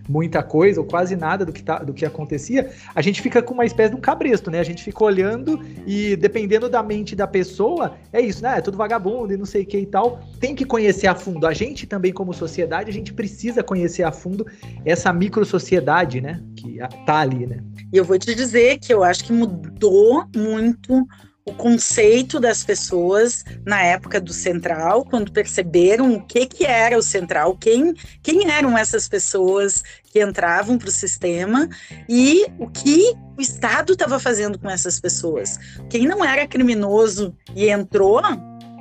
[0.09, 3.55] muita coisa ou quase nada do que, tá, do que acontecia, a gente fica com
[3.55, 4.61] uma espécie de um cabresto, né?
[4.61, 8.59] A gente fica olhando e dependendo da mente da pessoa, é isso, né?
[8.59, 10.21] É tudo vagabundo e não sei o que e tal.
[10.41, 11.47] Tem que conhecer a fundo.
[11.47, 14.47] A gente também, como sociedade, a gente precisa conhecer a fundo
[14.85, 16.41] essa micro-sociedade, né?
[16.57, 17.59] Que tá ali, né?
[17.93, 21.07] E eu vou te dizer que eu acho que mudou muito
[21.47, 27.03] o conceito das pessoas na época do Central, quando perceberam o que, que era o
[27.03, 31.69] Central, quem, quem eram essas pessoas que entravam para o sistema
[32.09, 35.59] e o que o Estado estava fazendo com essas pessoas.
[35.91, 38.23] Quem não era criminoso e entrou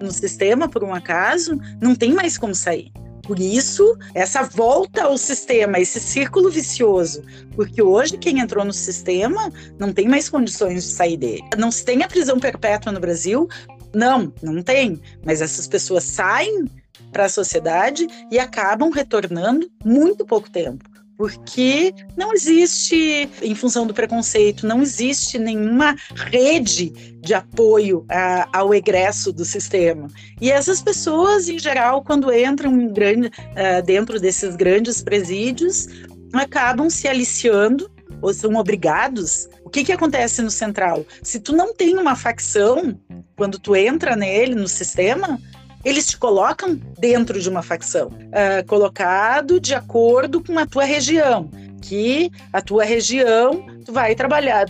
[0.02, 2.92] no sistema por um acaso, não tem mais como sair.
[3.24, 7.24] Por isso, essa volta ao sistema, esse círculo vicioso,
[7.56, 9.50] porque hoje quem entrou no sistema
[9.80, 11.44] não tem mais condições de sair dele.
[11.58, 13.48] Não se tem a prisão perpétua no Brasil?
[13.94, 15.02] Não, não tem.
[15.26, 16.66] Mas essas pessoas saem
[17.14, 20.93] para a sociedade e acabam retornando muito pouco tempo
[21.24, 26.90] porque não existe, em função do preconceito, não existe nenhuma rede
[27.22, 30.10] de apoio a, ao egresso do sistema.
[30.42, 35.88] E essas pessoas, em geral, quando entram grande, uh, dentro desses grandes presídios,
[36.34, 37.90] acabam se aliciando
[38.22, 39.48] ou são obrigados.
[39.64, 41.06] O que, que acontece no Central?
[41.22, 43.00] Se tu não tem uma facção,
[43.38, 45.40] quando tu entra nele, no sistema,
[45.84, 51.50] eles te colocam dentro de uma facção, uh, colocado de acordo com a tua região,
[51.82, 54.66] que a tua região tu vai trabalhar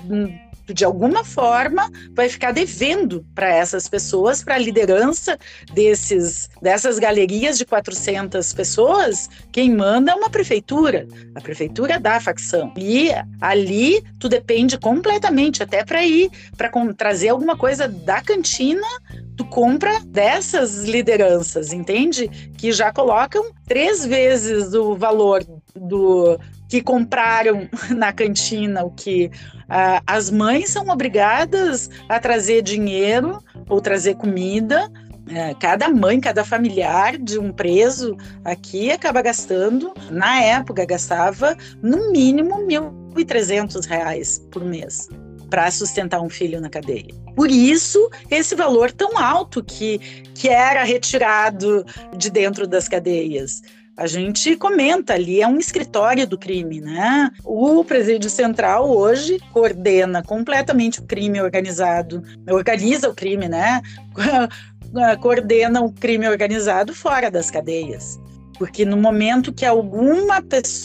[0.67, 5.37] de alguma forma vai ficar devendo para essas pessoas, para a liderança
[5.73, 12.73] desses dessas galerias de 400 pessoas, quem manda é uma prefeitura, a prefeitura da facção.
[12.77, 13.09] E
[13.41, 18.87] ali tu depende completamente até para ir para trazer alguma coisa da cantina,
[19.35, 22.27] tu compra dessas lideranças, entende?
[22.57, 25.43] Que já colocam três vezes o valor
[25.75, 26.37] do
[26.73, 29.29] que compraram na cantina o que
[30.07, 33.37] as mães são obrigadas a trazer dinheiro
[33.69, 34.91] ou trazer comida.
[35.23, 42.11] Uh, cada mãe, cada familiar de um preso aqui acaba gastando, na época gastava no
[42.11, 45.07] mínimo R$ 1.300 por mês
[45.51, 47.13] para sustentar um filho na cadeia.
[47.35, 49.99] Por isso, esse valor tão alto que,
[50.33, 51.85] que era retirado
[52.17, 53.61] de dentro das cadeias.
[53.95, 57.29] A gente comenta ali, é um escritório do crime, né?
[57.43, 63.81] O presídio central hoje coordena completamente o crime organizado, organiza o crime, né?
[65.21, 68.19] coordena o crime organizado fora das cadeias.
[68.57, 70.41] Porque no momento que alguma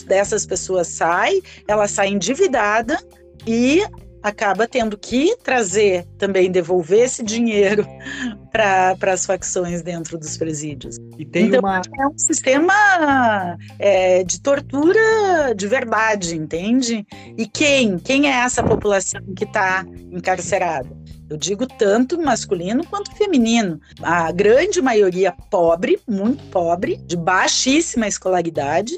[0.06, 2.98] dessas pessoas sai, ela sai endividada
[3.46, 3.82] e
[4.28, 7.86] acaba tendo que trazer também, devolver esse dinheiro
[8.50, 10.96] para as facções dentro dos presídios.
[11.18, 11.80] E tem então, uma...
[11.98, 17.06] é um sistema é, de tortura de verdade, entende?
[17.36, 17.98] E quem?
[17.98, 20.88] Quem é essa população que está encarcerada?
[21.28, 23.78] Eu digo tanto masculino quanto feminino.
[24.00, 28.96] A grande maioria pobre, muito pobre, de baixíssima escolaridade.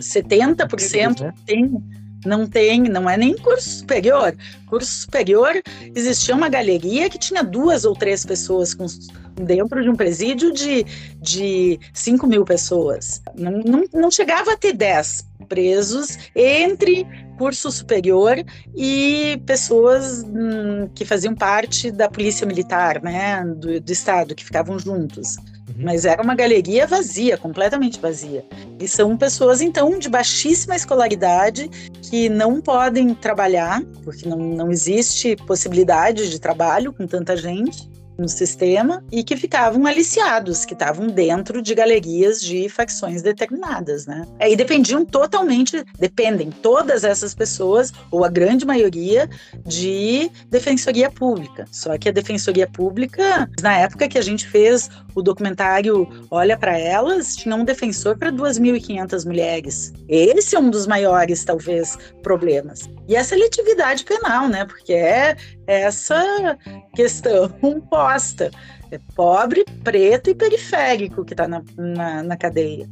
[0.00, 1.32] 70% né?
[1.46, 1.80] tem
[2.24, 4.34] não tem, não é nem curso superior.
[4.66, 5.62] Curso superior
[5.94, 8.86] existia uma galeria que tinha duas ou três pessoas com,
[9.34, 10.84] dentro de um presídio de,
[11.20, 13.22] de 5 mil pessoas.
[13.34, 17.06] Não, não, não chegava a ter 10 presos entre
[17.36, 18.36] curso superior
[18.74, 24.78] e pessoas hum, que faziam parte da polícia militar, né, do, do estado, que ficavam
[24.78, 25.36] juntos.
[25.76, 25.84] Uhum.
[25.84, 28.44] Mas era uma galeria vazia, completamente vazia.
[28.78, 31.68] E são pessoas, então, de baixíssima escolaridade
[32.02, 38.28] que não podem trabalhar, porque não, não existe possibilidade de trabalho com tanta gente no
[38.28, 44.26] sistema e que ficavam aliciados, que estavam dentro de galerias de facções determinadas, né?
[44.40, 49.28] Aí dependiam totalmente, dependem todas essas pessoas, ou a grande maioria,
[49.66, 51.66] de defensoria pública.
[51.70, 56.78] Só que a defensoria pública, na época que a gente fez o documentário Olha para
[56.78, 59.92] Elas, tinha um defensor para 2.500 mulheres.
[60.08, 62.88] Esse é um dos maiores, talvez, problemas.
[63.08, 64.64] E a seletividade penal, né?
[64.64, 65.36] Porque é
[65.66, 66.58] essa
[66.94, 67.48] questão
[67.90, 68.50] posta.
[68.90, 72.88] É pobre, preto e periférico que está na, na, na, cadeia.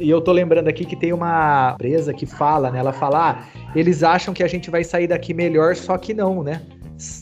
[0.00, 2.78] E eu tô lembrando aqui que tem uma presa que fala, né?
[2.80, 3.44] Ela fala, ah,
[3.76, 6.60] eles acham que a gente vai sair daqui melhor, só que não, né?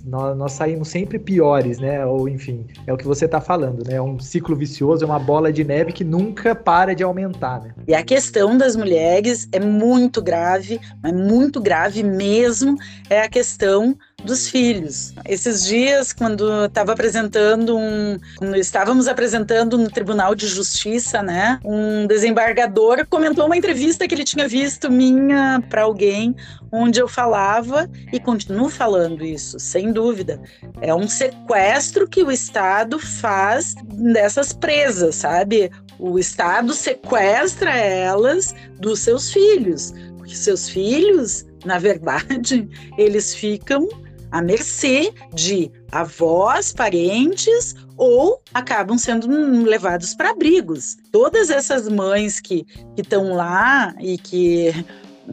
[0.05, 2.05] nós, nós, saímos sempre piores, né?
[2.05, 3.95] Ou enfim, é o que você está falando, né?
[3.95, 7.75] É um ciclo vicioso, é uma bola de neve que nunca para de aumentar, né?
[7.89, 12.77] E a questão das mulheres é muito grave, é muito grave mesmo,
[13.09, 15.13] é a questão dos filhos.
[15.27, 22.07] Esses dias, quando estava apresentando um, quando estávamos apresentando no Tribunal de Justiça, né, um
[22.07, 26.35] desembargador comentou uma entrevista que ele tinha visto minha para alguém,
[26.71, 30.41] onde eu falava e continuo falando isso, sem dúvida.
[30.81, 35.71] É um sequestro que o Estado faz dessas presas, sabe?
[35.99, 43.89] O Estado sequestra elas dos seus filhos, porque seus filhos, na verdade, eles ficam
[44.33, 49.29] à mercê de avós, parentes ou acabam sendo
[49.63, 50.97] levados para abrigos.
[51.13, 52.67] Todas essas mães que
[52.97, 54.73] estão lá e que,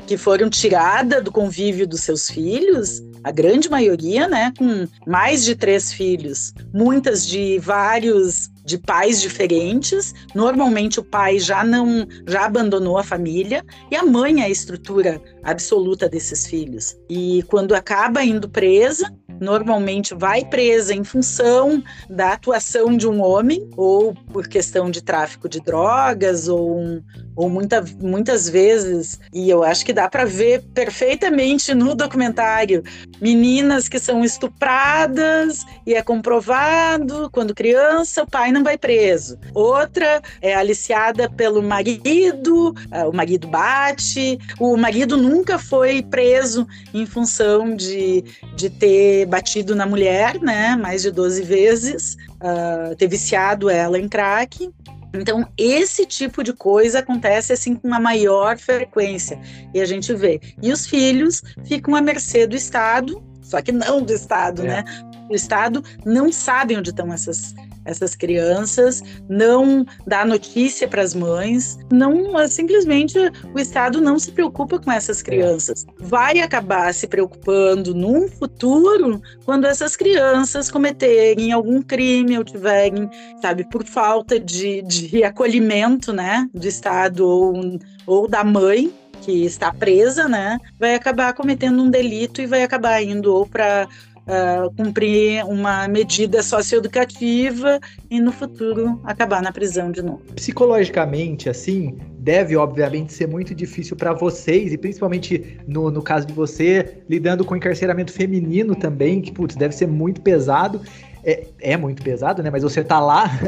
[0.06, 5.56] que foram tiradas do convívio dos seus filhos, a grande maioria, né, com mais de
[5.56, 10.14] três filhos, muitas de vários de pais diferentes.
[10.34, 15.22] Normalmente o pai já não já abandonou a família e a mãe é a estrutura
[15.44, 16.96] absoluta desses filhos.
[17.10, 23.70] E quando acaba indo presa, normalmente vai presa em função da atuação de um homem,
[23.76, 27.02] ou por questão de tráfico de drogas, ou, um,
[27.36, 32.84] ou muita, muitas vezes, e eu acho que dá para ver perfeitamente no documentário,
[33.22, 39.38] meninas que são estupradas e é comprovado quando criança, o pai não vai preso.
[39.54, 47.06] Outra é aliciada pelo marido, ah, o marido bate, o marido nunca foi preso em
[47.06, 48.24] função de,
[48.56, 54.10] de ter batido na mulher, né, mais de 12 vezes, uh, ter viciado ela em
[54.10, 54.70] crack.
[55.14, 59.40] Então, esse tipo de coisa acontece assim com uma maior frequência.
[59.74, 60.40] E a gente vê.
[60.62, 64.68] E os filhos ficam à mercê do Estado, só que não do Estado, é.
[64.68, 64.84] né?
[65.30, 67.54] O Estado não sabe onde estão essas,
[67.90, 73.18] essas crianças, não dá notícia para as mães, não simplesmente
[73.54, 75.86] o Estado não se preocupa com essas crianças.
[76.00, 83.10] Vai acabar se preocupando num futuro quando essas crianças cometerem algum crime ou tiverem,
[83.42, 89.74] sabe, por falta de, de acolhimento, né, do Estado ou, ou da mãe, que está
[89.74, 93.88] presa, né, vai acabar cometendo um delito e vai acabar indo ou para
[94.30, 100.22] uh, cumprir uma medida socioeducativa e no futuro acabar na prisão de novo.
[100.36, 106.34] Psicologicamente, assim, deve obviamente ser muito difícil para vocês, e principalmente no, no caso de
[106.34, 110.82] você, lidando com encarceramento feminino também, que putz, deve ser muito pesado.
[111.22, 112.50] É, é, muito pesado, né?
[112.50, 113.30] Mas você tá lá.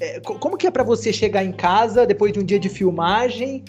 [0.00, 3.62] É, como que é para você chegar em casa depois de um dia de filmagem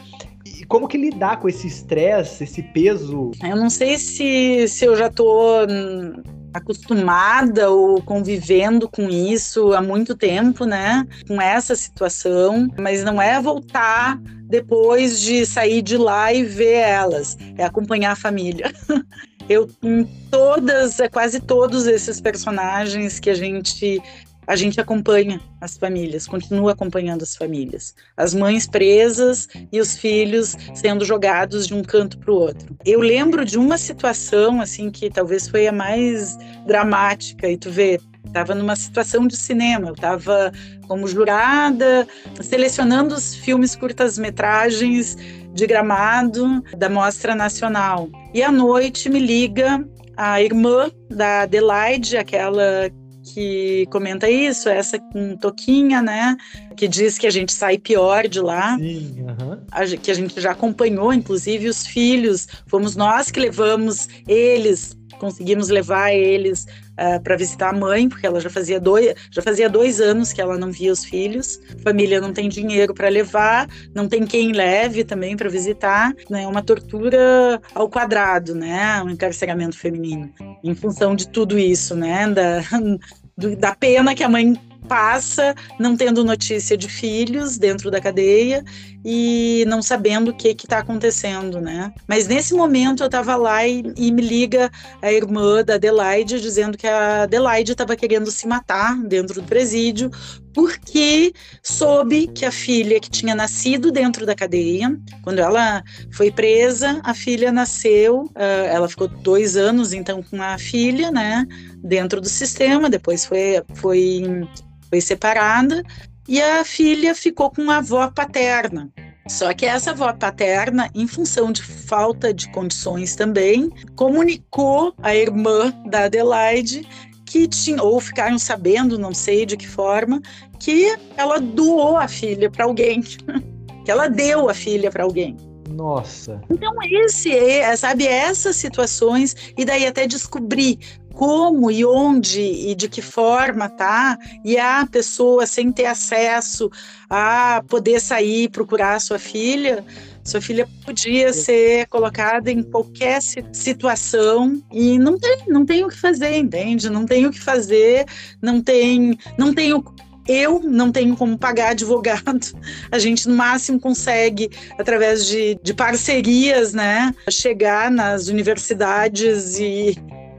[0.44, 3.32] e como que lidar com esse estresse, esse peso?
[3.44, 6.24] Eu não sei se, se eu já tô hum,
[6.58, 11.06] acostumada ou convivendo com isso há muito tempo, né?
[11.28, 17.38] Com essa situação, mas não é voltar depois de sair de lá e ver elas,
[17.58, 18.72] é acompanhar a família.
[19.48, 24.02] Eu em todas, é quase todos esses personagens que a gente
[24.48, 27.96] a gente acompanha as famílias, continua acompanhando as famílias.
[28.16, 32.76] As mães presas e os filhos sendo jogados de um canto para o outro.
[32.86, 38.00] Eu lembro de uma situação, assim, que talvez foi a mais dramática, e tu vê,
[38.26, 40.52] estava numa situação de cinema, eu estava
[40.88, 42.08] como jurada,
[42.42, 45.18] selecionando os filmes curtas-metragens
[45.54, 48.10] de gramado da Mostra Nacional.
[48.34, 49.88] E à noite me liga
[50.18, 52.90] a irmã da Adelaide, aquela
[53.34, 56.38] que comenta isso, essa com Toquinha, né?
[56.76, 58.78] Que diz que a gente sai pior de lá.
[58.78, 59.26] Sim,
[59.72, 62.48] a, que a gente já acompanhou, inclusive, os filhos.
[62.68, 68.40] Fomos nós que levamos eles conseguimos levar eles uh, para visitar a mãe, porque ela
[68.40, 71.60] já fazia dois, já fazia dois anos que ela não via os filhos.
[71.80, 76.14] A família não tem dinheiro para levar, não tem quem leve também para visitar.
[76.30, 76.44] Né?
[76.44, 79.02] É uma tortura ao quadrado, né?
[79.04, 80.32] Um encarceramento feminino.
[80.64, 82.28] Em função de tudo isso, né?
[82.30, 82.62] Da,
[83.58, 84.56] da pena que a mãe
[84.88, 88.64] passa não tendo notícia de filhos dentro da cadeia
[89.08, 91.94] e não sabendo o que está acontecendo, né?
[92.08, 96.76] Mas nesse momento eu estava lá e, e, me liga a irmã da Adelaide dizendo
[96.76, 100.10] que a Adelaide estava querendo se matar dentro do presídio
[100.56, 107.00] porque soube que a filha que tinha nascido dentro da cadeia, quando ela foi presa,
[107.04, 111.46] a filha nasceu, uh, ela ficou dois anos então com a filha, né,
[111.84, 114.48] dentro do sistema, depois foi, foi,
[114.90, 115.84] foi separada
[116.28, 118.92] e a filha ficou com a avó paterna.
[119.28, 125.74] Só que essa avó paterna, em função de falta de condições também, comunicou à irmã
[125.88, 126.88] da Adelaide
[127.26, 130.22] que tinha, ou ficaram sabendo, não sei de que forma,
[130.60, 133.02] que ela doou a filha para alguém,
[133.84, 135.36] que ela deu a filha para alguém.
[135.70, 136.40] Nossa.
[136.50, 140.80] Então, esse, é, sabe, essas situações, e daí até descobrir
[141.16, 144.18] como e onde e de que forma, tá?
[144.44, 146.70] E a pessoa sem ter acesso
[147.10, 149.84] a poder sair procurar a sua filha,
[150.24, 155.98] sua filha podia ser colocada em qualquer situação e não tem, não tem o que
[155.98, 156.90] fazer, entende?
[156.90, 158.06] Não tem o que fazer,
[158.42, 159.84] não tem, não tem o,
[160.28, 162.52] eu não tenho como pagar advogado.
[162.92, 169.96] A gente, no máximo, consegue, através de, de parcerias, né, chegar nas universidades e,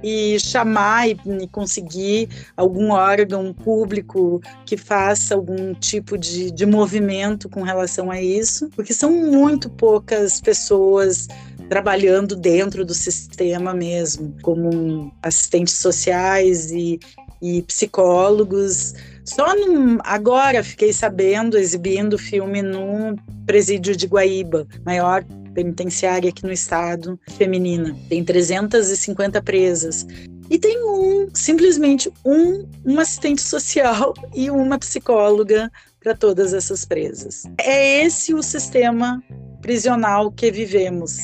[0.06, 1.16] e chamar e,
[1.50, 8.70] conseguir algum órgão público que faça algum tipo de, de movimento com relação a isso,
[8.76, 11.26] porque são muito poucas pessoas
[11.68, 17.00] trabalhando dentro do sistema mesmo, como assistentes sociais e,
[17.42, 18.94] e psicólogos.
[19.24, 19.44] Só
[20.04, 25.24] agora fiquei sabendo, exibindo o filme no presídio de Guaíba, maior
[25.56, 27.96] penitenciária aqui no estado, feminina.
[28.10, 30.06] Tem 350 presas.
[30.50, 37.44] E tem um, simplesmente um, um assistente social e uma psicóloga para todas essas presas.
[37.58, 39.22] É esse o sistema
[39.62, 41.16] prisional que vivemos.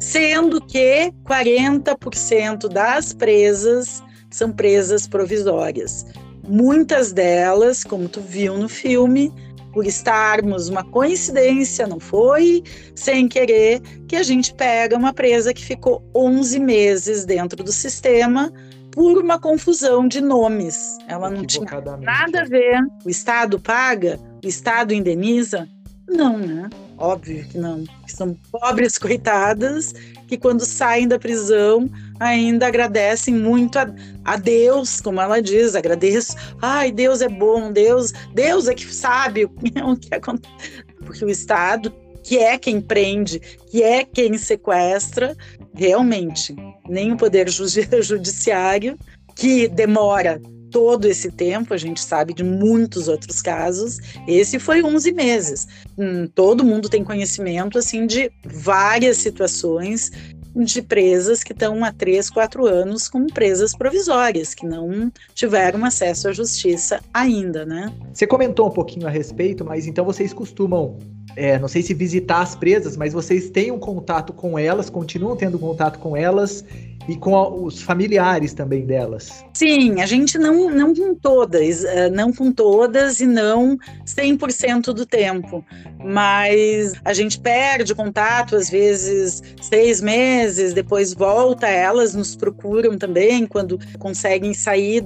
[0.00, 6.06] Sendo que 40% das presas são presas provisórias.
[6.48, 9.32] Muitas delas, como tu viu no filme,
[9.74, 12.62] por estarmos uma coincidência, não foi
[12.94, 18.52] sem querer, que a gente pega uma presa que ficou 11 meses dentro do sistema
[18.92, 20.96] por uma confusão de nomes.
[21.08, 21.66] Ela não tinha
[22.00, 22.80] nada a ver.
[23.04, 24.20] O Estado paga?
[24.42, 25.68] O Estado indeniza?
[26.08, 26.70] Não, né?
[26.96, 27.82] Óbvio que não.
[28.06, 29.92] São pobres coitadas
[30.28, 33.92] que, quando saem da prisão, ainda agradecem muito a,
[34.24, 36.36] a, Deus, como ela diz, agradeço.
[36.60, 39.50] Ai, Deus é bom, Deus, Deus é que sabe o
[39.96, 40.84] que acontece.
[41.04, 41.92] Porque o Estado,
[42.22, 43.40] que é quem prende,
[43.70, 45.36] que é quem sequestra,
[45.74, 46.54] realmente,
[46.88, 48.98] nem o Poder Judiciário,
[49.34, 50.40] que demora
[50.74, 53.98] todo esse tempo, a gente sabe de muitos outros casos.
[54.26, 55.68] Esse foi 11 meses.
[55.96, 60.10] Hum, todo mundo tem conhecimento assim de várias situações
[60.54, 66.28] de presas que estão há três, quatro anos como presas provisórias, que não tiveram acesso
[66.28, 67.92] à justiça ainda, né?
[68.12, 70.98] Você comentou um pouquinho a respeito, mas então vocês costumam,
[71.34, 75.36] é, não sei se visitar as presas, mas vocês têm um contato com elas, continuam
[75.36, 76.64] tendo contato com elas
[77.08, 79.44] e com os familiares também delas.
[79.52, 83.76] Sim, a gente não, não com todas, eh, não com todas e não
[84.06, 85.64] 100% do tempo,
[86.02, 93.46] mas a gente perde contato às vezes seis meses, depois volta, elas nos procuram também
[93.46, 95.02] quando conseguem sair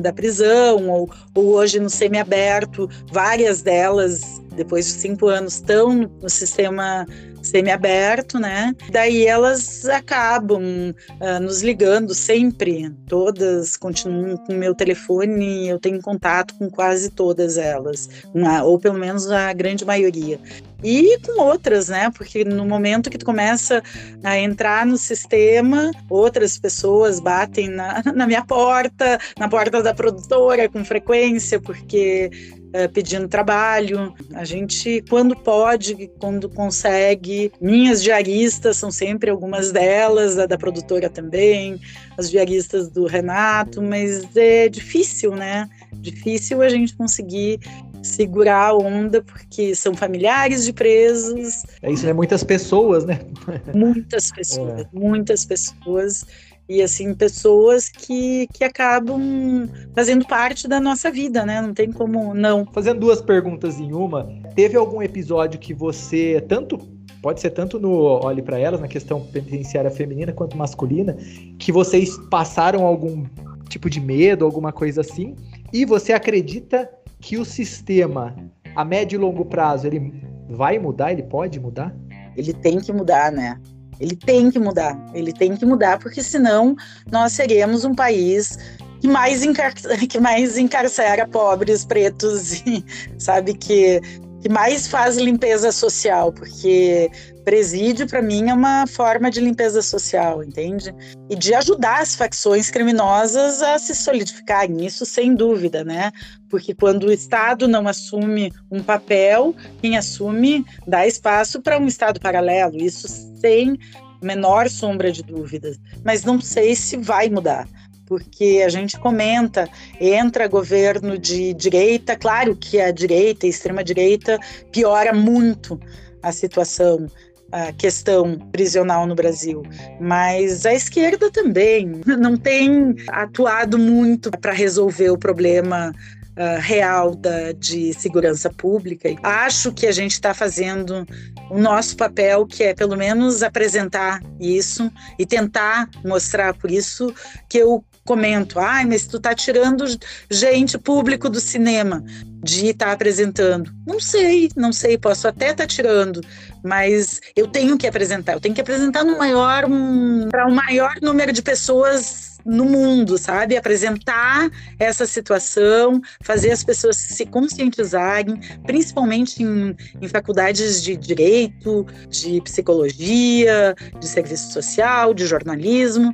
[0.00, 6.28] da prisão ou, ou hoje no semiaberto, várias delas depois de cinco anos estão no
[6.28, 7.06] sistema
[7.42, 8.74] semi-aberto, né?
[8.90, 16.54] Daí elas acabam uh, nos ligando sempre, todas continuam com meu telefone, eu tenho contato
[16.54, 20.38] com quase todas elas, uma, ou pelo menos a grande maioria.
[20.82, 22.10] E com outras, né?
[22.10, 23.82] Porque no momento que tu começa
[24.22, 30.68] a entrar no sistema, outras pessoas batem na, na minha porta, na porta da produtora
[30.68, 32.30] com frequência, porque
[32.72, 34.14] é, pedindo trabalho.
[34.34, 41.10] A gente, quando pode, quando consegue, minhas diaristas são sempre algumas delas, a da produtora
[41.10, 41.80] também,
[42.16, 45.68] as diaristas do Renato, mas é difícil, né?
[45.94, 47.60] Difícil a gente conseguir
[48.02, 51.64] segurar a onda porque são familiares de presos.
[51.82, 53.20] É isso, é muitas pessoas, né?
[53.74, 54.86] Muitas pessoas, é.
[54.92, 56.24] muitas pessoas
[56.68, 61.60] e assim pessoas que, que acabam fazendo parte da nossa vida, né?
[61.60, 62.64] Não tem como não.
[62.72, 66.78] Fazendo duas perguntas em uma, teve algum episódio que você tanto
[67.20, 67.92] pode ser tanto no
[68.24, 71.16] olhe para elas na questão penitenciária feminina quanto masculina,
[71.58, 73.26] que vocês passaram algum
[73.68, 75.36] tipo de medo, alguma coisa assim,
[75.72, 76.88] e você acredita
[77.20, 78.34] que o sistema
[78.74, 80.12] a médio e longo prazo ele
[80.48, 81.94] vai mudar, ele pode mudar?
[82.36, 83.60] Ele tem que mudar, né?
[83.98, 86.74] Ele tem que mudar, ele tem que mudar, porque senão
[87.10, 88.58] nós seremos um país
[89.00, 89.74] que mais, encar
[90.08, 92.84] que mais encarcera pobres, pretos, e,
[93.18, 94.00] sabe, que,
[94.40, 97.10] que mais faz limpeza social, porque
[97.44, 100.94] presídio, para mim, é uma forma de limpeza social, entende?
[101.28, 106.12] E de ajudar as facções criminosas a se solidificarem, isso sem dúvida, né?
[106.48, 112.20] Porque quando o Estado não assume um papel, quem assume dá espaço para um Estado
[112.20, 113.08] paralelo, isso
[113.40, 113.78] sem
[114.22, 115.78] menor sombra de dúvidas.
[116.04, 117.66] Mas não sei se vai mudar
[118.10, 119.68] porque a gente comenta,
[120.00, 124.36] entra governo de direita, claro que a direita, a extrema direita,
[124.72, 125.80] piora muito
[126.20, 127.06] a situação,
[127.52, 129.62] a questão prisional no Brasil,
[130.00, 135.92] mas a esquerda também não tem atuado muito para resolver o problema
[136.40, 139.10] Uh, real da, de segurança pública.
[139.22, 141.06] Acho que a gente está fazendo
[141.50, 147.12] o nosso papel, que é pelo menos apresentar isso e tentar mostrar por isso
[147.46, 149.84] que eu comento, ai, mas tu tá tirando
[150.30, 152.02] gente público do cinema
[152.42, 153.70] de estar tá apresentando.
[153.86, 156.20] Não sei, não sei, posso até estar tá tirando,
[156.64, 160.54] mas eu tenho que apresentar, eu tenho que apresentar no maior um, para o um
[160.54, 163.56] maior número de pessoas no mundo, sabe?
[163.56, 172.40] Apresentar essa situação, fazer as pessoas se conscientizarem, principalmente em, em faculdades de direito, de
[172.42, 176.12] psicologia, de serviço social, de jornalismo,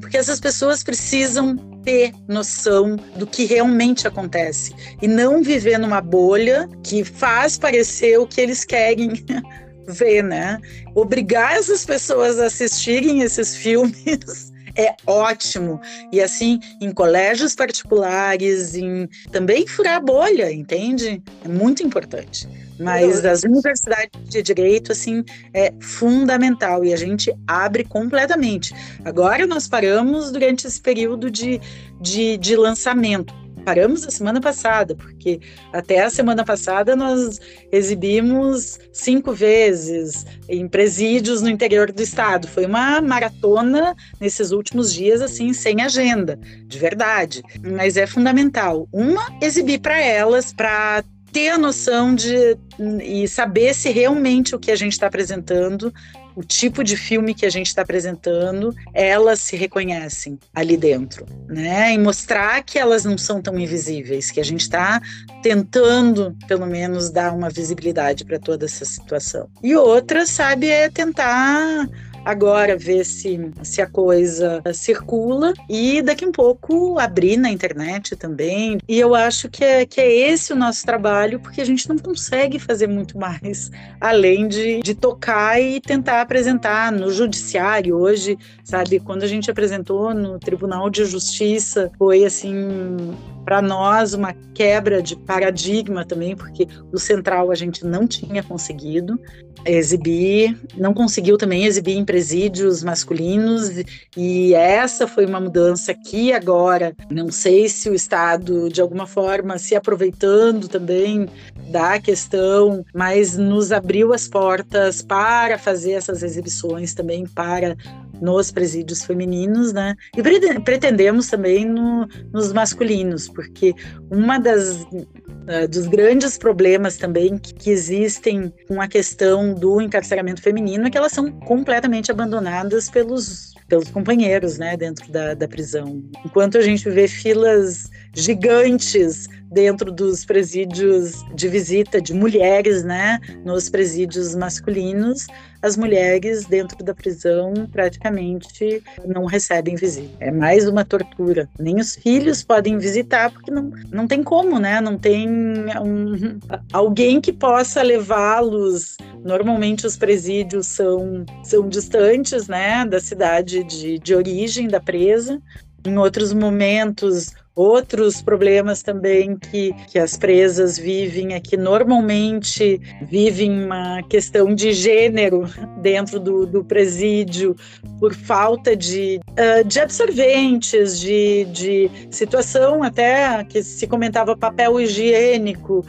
[0.00, 6.68] porque essas pessoas precisam ter noção do que realmente acontece e não viver numa bolha
[6.82, 9.12] que faz parecer o que eles querem
[9.86, 10.58] ver, né?
[10.94, 15.80] Obrigar essas pessoas a assistirem esses filmes é ótimo.
[16.12, 21.22] E assim, em colégios particulares, em também furar a bolha, entende?
[21.44, 22.48] É muito importante.
[22.78, 28.74] Mas as universidades de direito, assim, é fundamental e a gente abre completamente.
[29.04, 31.60] Agora nós paramos durante esse período de,
[32.00, 35.40] de, de lançamento paramos a semana passada, porque
[35.72, 37.40] até a semana passada nós
[37.72, 42.46] exibimos cinco vezes em presídios no interior do estado.
[42.48, 47.42] Foi uma maratona nesses últimos dias, assim, sem agenda, de verdade.
[47.62, 48.88] Mas é fundamental.
[48.92, 51.02] Uma, exibir para elas, para
[51.32, 52.56] ter a noção de
[53.02, 55.92] e saber se realmente o que a gente está apresentando
[56.36, 61.92] o tipo de filme que a gente está apresentando, elas se reconhecem ali dentro, né?
[61.92, 65.00] E mostrar que elas não são tão invisíveis, que a gente está
[65.42, 69.48] tentando, pelo menos, dar uma visibilidade para toda essa situação.
[69.62, 71.88] E outra, sabe, é tentar
[72.24, 78.78] agora ver se, se a coisa circula e daqui um pouco abrir na internet também.
[78.88, 81.98] E eu acho que é, que é esse o nosso trabalho, porque a gente não
[81.98, 83.70] consegue fazer muito mais
[84.00, 89.00] além de, de tocar e tentar apresentar no judiciário hoje, sabe?
[89.00, 93.14] Quando a gente apresentou no Tribunal de Justiça, foi assim
[93.44, 99.18] para nós uma quebra de paradigma também, porque o central a gente não tinha conseguido
[99.66, 103.70] exibir, não conseguiu também exibir em presídios masculinos,
[104.16, 109.58] e essa foi uma mudança que agora, não sei se o Estado, de alguma forma,
[109.58, 111.26] se aproveitando também
[111.70, 117.76] da questão, mas nos abriu as portas para fazer essas exibições também para
[118.24, 119.94] nos presídios femininos, né?
[120.16, 120.22] E
[120.60, 123.74] pretendemos também no, nos masculinos, porque
[124.10, 130.40] uma das uh, dos grandes problemas também que, que, existem com a questão do encarceramento
[130.40, 136.02] feminino é que elas são completamente abandonadas pelos pelos companheiros, né, dentro da, da prisão.
[136.24, 143.70] Enquanto a gente vê filas gigantes dentro dos presídios de visita de mulheres, né, nos
[143.70, 145.26] presídios masculinos,
[145.62, 150.12] as mulheres dentro da prisão praticamente não recebem visita.
[150.20, 151.48] É mais uma tortura.
[151.58, 154.78] Nem os filhos podem visitar porque não, não tem como, né?
[154.82, 156.38] Não tem um,
[156.70, 158.98] alguém que possa levá-los.
[159.24, 165.40] Normalmente os presídios são, são distantes, né, da cidade de, de origem da presa.
[165.86, 173.64] Em outros momentos, Outros problemas também que, que as presas vivem é que normalmente vivem
[173.64, 175.44] uma questão de gênero
[175.80, 177.54] dentro do, do presídio
[178.00, 185.86] por falta de, uh, de absorventes, de, de situação até que se comentava papel higiênico.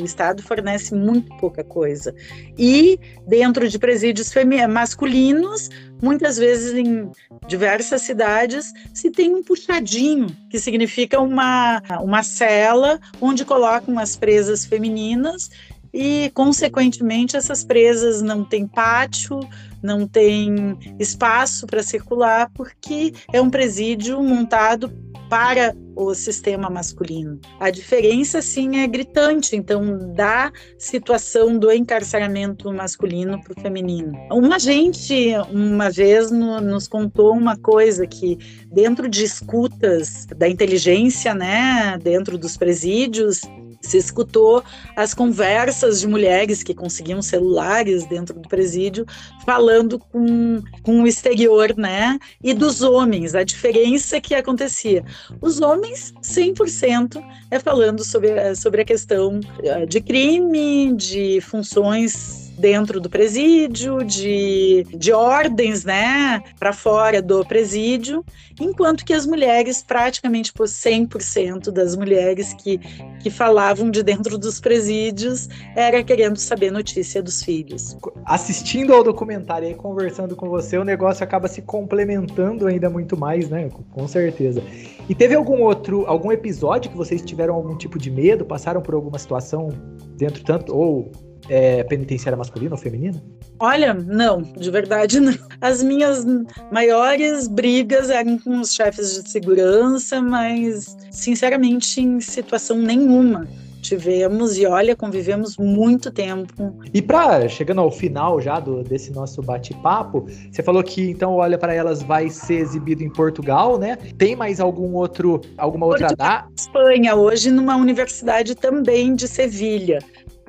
[0.00, 2.14] O Estado fornece muito pouca coisa.
[2.58, 4.32] E dentro de presídios
[4.68, 5.68] masculinos,
[6.02, 7.10] muitas vezes em
[7.46, 14.66] diversas cidades, se tem um puxadinho, que significa uma, uma cela onde colocam as presas
[14.66, 15.48] femininas
[15.92, 19.40] e, consequentemente, essas presas não têm pátio,
[19.82, 24.90] não tem espaço para circular, porque é um presídio montado
[25.28, 27.40] para o sistema masculino.
[27.58, 34.12] A diferença, sim, é gritante, então, da situação do encarceramento masculino para o feminino.
[34.30, 38.38] Uma gente, uma vez, no, nos contou uma coisa que,
[38.70, 43.40] dentro de escutas da inteligência, né, dentro dos presídios,
[43.82, 44.62] se escutou
[44.96, 49.04] as conversas de mulheres que conseguiam celulares dentro do presídio
[49.44, 52.18] falando com, com o exterior, né?
[52.42, 55.04] E dos homens, a diferença que acontecia.
[55.40, 63.00] Os homens, 100%, é falando sobre, sobre a questão eh, de crime, de funções dentro
[63.00, 68.24] do presídio, de, de ordens, né, para fora do presídio,
[68.60, 72.78] enquanto que as mulheres, praticamente por 100% das mulheres que,
[73.20, 77.96] que falavam de dentro dos presídios, era querendo saber notícia dos filhos.
[78.24, 83.48] Assistindo ao documentário e conversando com você, o negócio acaba se complementando ainda muito mais,
[83.48, 83.68] né?
[83.90, 84.62] Com certeza.
[85.08, 88.94] E teve algum outro, algum episódio que vocês tiveram algum tipo de medo, passaram por
[88.94, 89.68] alguma situação
[90.16, 91.10] dentro tanto ou
[91.52, 93.22] é, penitenciária masculina ou feminina?
[93.58, 95.34] Olha, não, de verdade não.
[95.60, 96.24] As minhas
[96.72, 103.46] maiores brigas eram com os chefes de segurança, mas sinceramente em situação nenhuma
[103.82, 106.78] tivemos e olha, convivemos muito tempo.
[106.94, 111.58] E para chegando ao final já do, desse nosso bate-papo, você falou que então olha
[111.58, 113.98] para elas vai ser exibido em Portugal, né?
[114.16, 116.48] Tem mais algum outro alguma outra data?
[116.56, 119.98] Espanha hoje numa universidade também de Sevilha.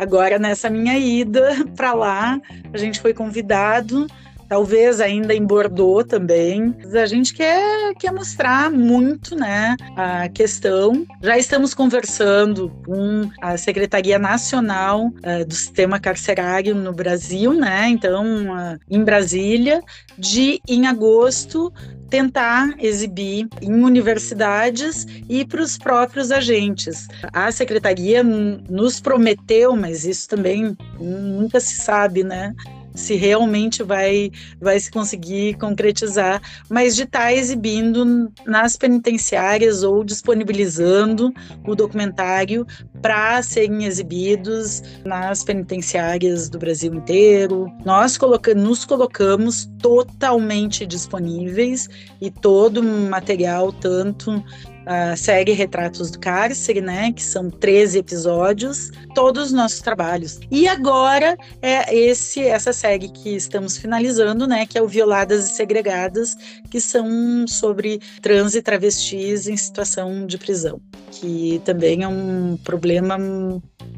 [0.04, 2.42] Agora nessa minha ida para lá,
[2.74, 4.06] a gente foi convidado
[4.54, 6.76] talvez ainda em Bordeaux também.
[6.94, 11.08] A gente quer, quer mostrar muito né, a questão.
[11.24, 17.90] Já estamos conversando com a Secretaria Nacional uh, do Sistema Carcerário no Brasil, né?
[17.90, 19.82] Então, uh, em Brasília,
[20.20, 21.74] de em agosto
[22.12, 27.08] tentar exibir em universidades e para os próprios agentes.
[27.34, 32.54] A secretaria nos prometeu, mas isso também nunca se sabe, né?
[32.94, 40.04] Se realmente vai, vai se conseguir concretizar, mas de estar tá exibindo nas penitenciárias ou
[40.04, 41.34] disponibilizando
[41.66, 42.66] o documentário
[43.02, 47.68] para serem exibidos nas penitenciárias do Brasil inteiro.
[47.86, 51.90] Nós coloca nos colocamos totalmente disponíveis
[52.22, 54.44] e todo o material, tanto
[54.86, 60.40] a série Retratos do Cárcere, né, que são 13 episódios, todos os nossos trabalhos.
[60.52, 65.54] E agora é esse essa série que estamos finalizando, né, que é o Violadas e
[65.54, 66.36] Segregadas,
[66.70, 70.82] que são sobre trans e travestis em situação de prisão,
[71.12, 73.18] que também é um problema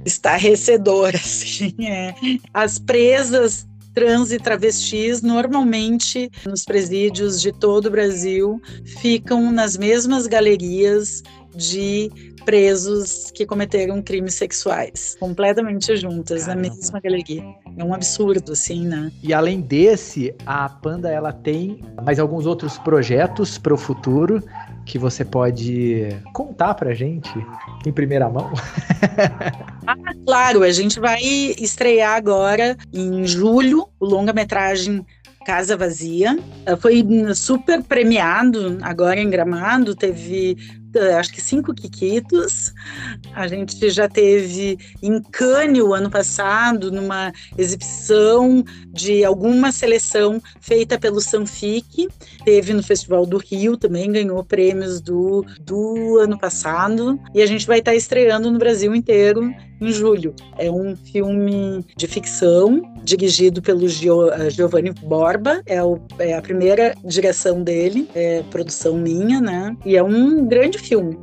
[0.06, 2.14] estarrecedor, assim, é.
[2.54, 3.66] As presas
[3.96, 8.62] trans e travestis, normalmente nos presídios de todo o Brasil,
[9.00, 11.24] ficam nas mesmas galerias
[11.56, 12.10] de
[12.46, 16.68] presos que cometeram crimes sexuais, completamente juntas Caramba.
[16.68, 17.44] na mesma galeria.
[17.78, 19.12] É um absurdo, assim, né?
[19.24, 24.44] E além desse, a Panda ela tem mais alguns outros projetos para o futuro
[24.86, 27.32] que você pode contar pra gente
[27.86, 28.52] em primeira mão?
[29.88, 29.96] ah,
[30.26, 35.04] claro, a gente vai estrear agora em julho o longa-metragem
[35.46, 36.38] Casa Vazia.
[36.80, 40.58] Foi super premiado agora em Gramado, teve
[41.00, 42.74] acho que cinco Kikitos.
[43.34, 50.98] A gente já teve em Cannes o ano passado, numa exibição de alguma seleção feita
[50.98, 52.08] pelo Sanfic.
[52.44, 57.20] Teve no Festival do Rio também, ganhou prêmios do, do ano passado.
[57.34, 60.34] E a gente vai estar estreando no Brasil inteiro em julho.
[60.58, 66.96] É um filme de ficção, dirigido pelo eh, Giovanni Borba, é, o, é, a primeira
[67.04, 69.76] direção dele, é produção minha, né?
[69.86, 71.18] E é um grande filme.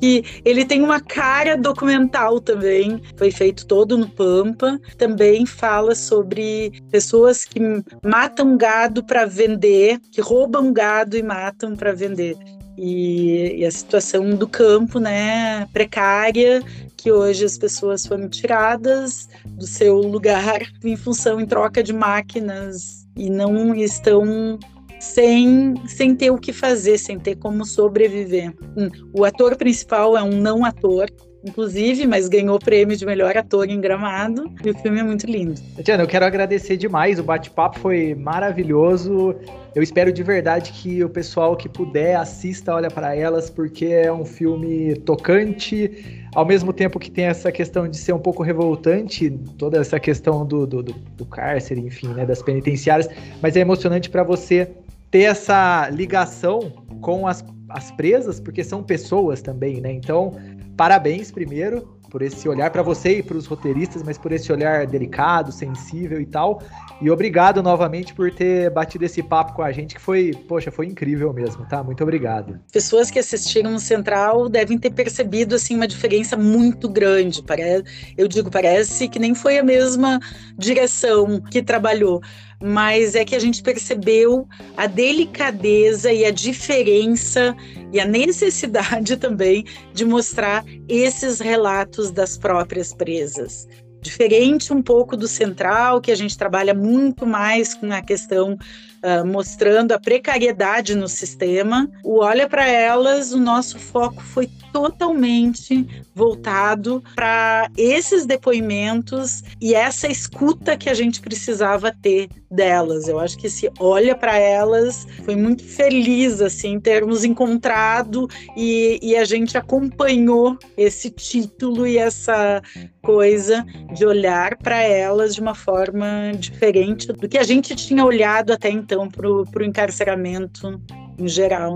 [0.00, 4.80] que ele tem uma cara documental também, foi feito todo no Pampa.
[4.96, 7.60] Também fala sobre pessoas que
[8.04, 12.36] matam gado para vender, que roubam gado e matam para vender.
[12.82, 16.62] E, e, a situação do campo, né, precária,
[17.00, 23.06] que hoje as pessoas foram tiradas do seu lugar em função em troca de máquinas
[23.16, 24.58] e não estão
[25.00, 28.54] sem, sem ter o que fazer, sem ter como sobreviver.
[28.76, 31.08] Hum, o ator principal é um não ator,
[31.42, 35.26] inclusive, mas ganhou o prêmio de melhor ator em Gramado, e o filme é muito
[35.26, 35.54] lindo.
[35.82, 39.34] Tiana, eu quero agradecer demais, o bate-papo foi maravilhoso.
[39.74, 44.12] Eu espero de verdade que o pessoal que puder assista Olha para Elas, porque é
[44.12, 49.30] um filme tocante, ao mesmo tempo que tem essa questão de ser um pouco revoltante,
[49.58, 53.08] toda essa questão do, do, do, cárcere, enfim, né, das penitenciárias,
[53.42, 54.70] mas é emocionante para você
[55.10, 59.92] ter essa ligação com as, as presas, porque são pessoas também, né?
[59.92, 60.34] Então,
[60.76, 64.86] parabéns primeiro por esse olhar para você e para os roteiristas, mas por esse olhar
[64.86, 66.62] delicado, sensível e tal.
[67.00, 70.86] E obrigado novamente por ter batido esse papo com a gente, que foi, poxa, foi
[70.86, 71.82] incrível mesmo, tá?
[71.82, 72.60] Muito obrigado.
[72.72, 77.42] Pessoas que assistiram no Central devem ter percebido assim uma diferença muito grande.
[77.42, 77.84] Parece,
[78.18, 80.20] eu digo, parece que nem foi a mesma
[80.58, 82.20] direção que trabalhou
[82.62, 84.46] mas é que a gente percebeu
[84.76, 87.56] a delicadeza e a diferença
[87.92, 93.66] e a necessidade também de mostrar esses relatos das próprias presas.
[94.00, 98.56] diferente um pouco do central, que a gente trabalha muito mais com a questão
[99.04, 101.90] uh, mostrando a precariedade no sistema.
[102.02, 110.06] O Olha para Elas, o nosso foco foi totalmente voltado para esses depoimentos e essa
[110.06, 113.08] escuta que a gente precisava ter delas.
[113.08, 119.16] Eu acho que esse olha para elas foi muito feliz assim termos encontrado e, e
[119.16, 122.62] a gente acompanhou esse título e essa
[123.02, 128.52] coisa de olhar para elas de uma forma diferente do que a gente tinha olhado
[128.52, 130.80] até então para o encarceramento
[131.18, 131.74] em geral,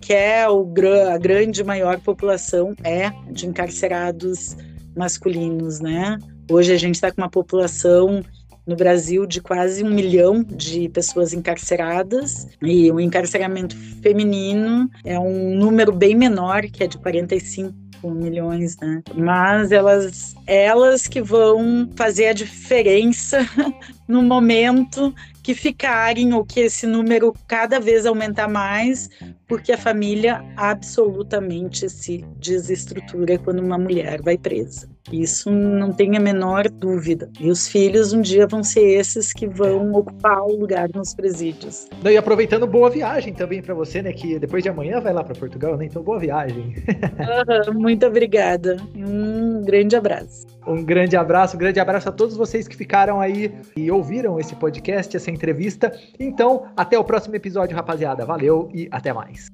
[0.00, 0.66] que é o,
[1.12, 4.56] a grande maior população é de encarcerados
[4.96, 6.18] masculinos, né?
[6.50, 8.24] Hoje a gente está com uma população
[8.66, 15.56] no Brasil de quase um milhão de pessoas encarceradas e o encarceramento feminino é um
[15.56, 17.74] número bem menor, que é de 45
[18.04, 19.02] milhões, né?
[19.14, 23.40] Mas elas, elas que vão fazer a diferença
[24.08, 29.08] no momento que ficarem ou que esse número cada vez aumentar mais,
[29.46, 34.89] porque a família absolutamente se desestrutura quando uma mulher vai presa.
[35.12, 37.30] Isso não tem a menor dúvida.
[37.40, 41.88] E os filhos um dia vão ser esses que vão ocupar o lugar nos presídios.
[42.04, 44.12] E aproveitando, boa viagem também para você, né?
[44.12, 45.86] Que depois de amanhã vai lá para Portugal, né?
[45.86, 46.74] Então, boa viagem.
[47.20, 48.76] Uhum, muito obrigada.
[48.96, 50.46] Um grande abraço.
[50.66, 54.54] Um grande abraço, um grande abraço a todos vocês que ficaram aí e ouviram esse
[54.54, 55.92] podcast, essa entrevista.
[56.18, 58.24] Então, até o próximo episódio, rapaziada.
[58.24, 59.50] Valeu e até mais.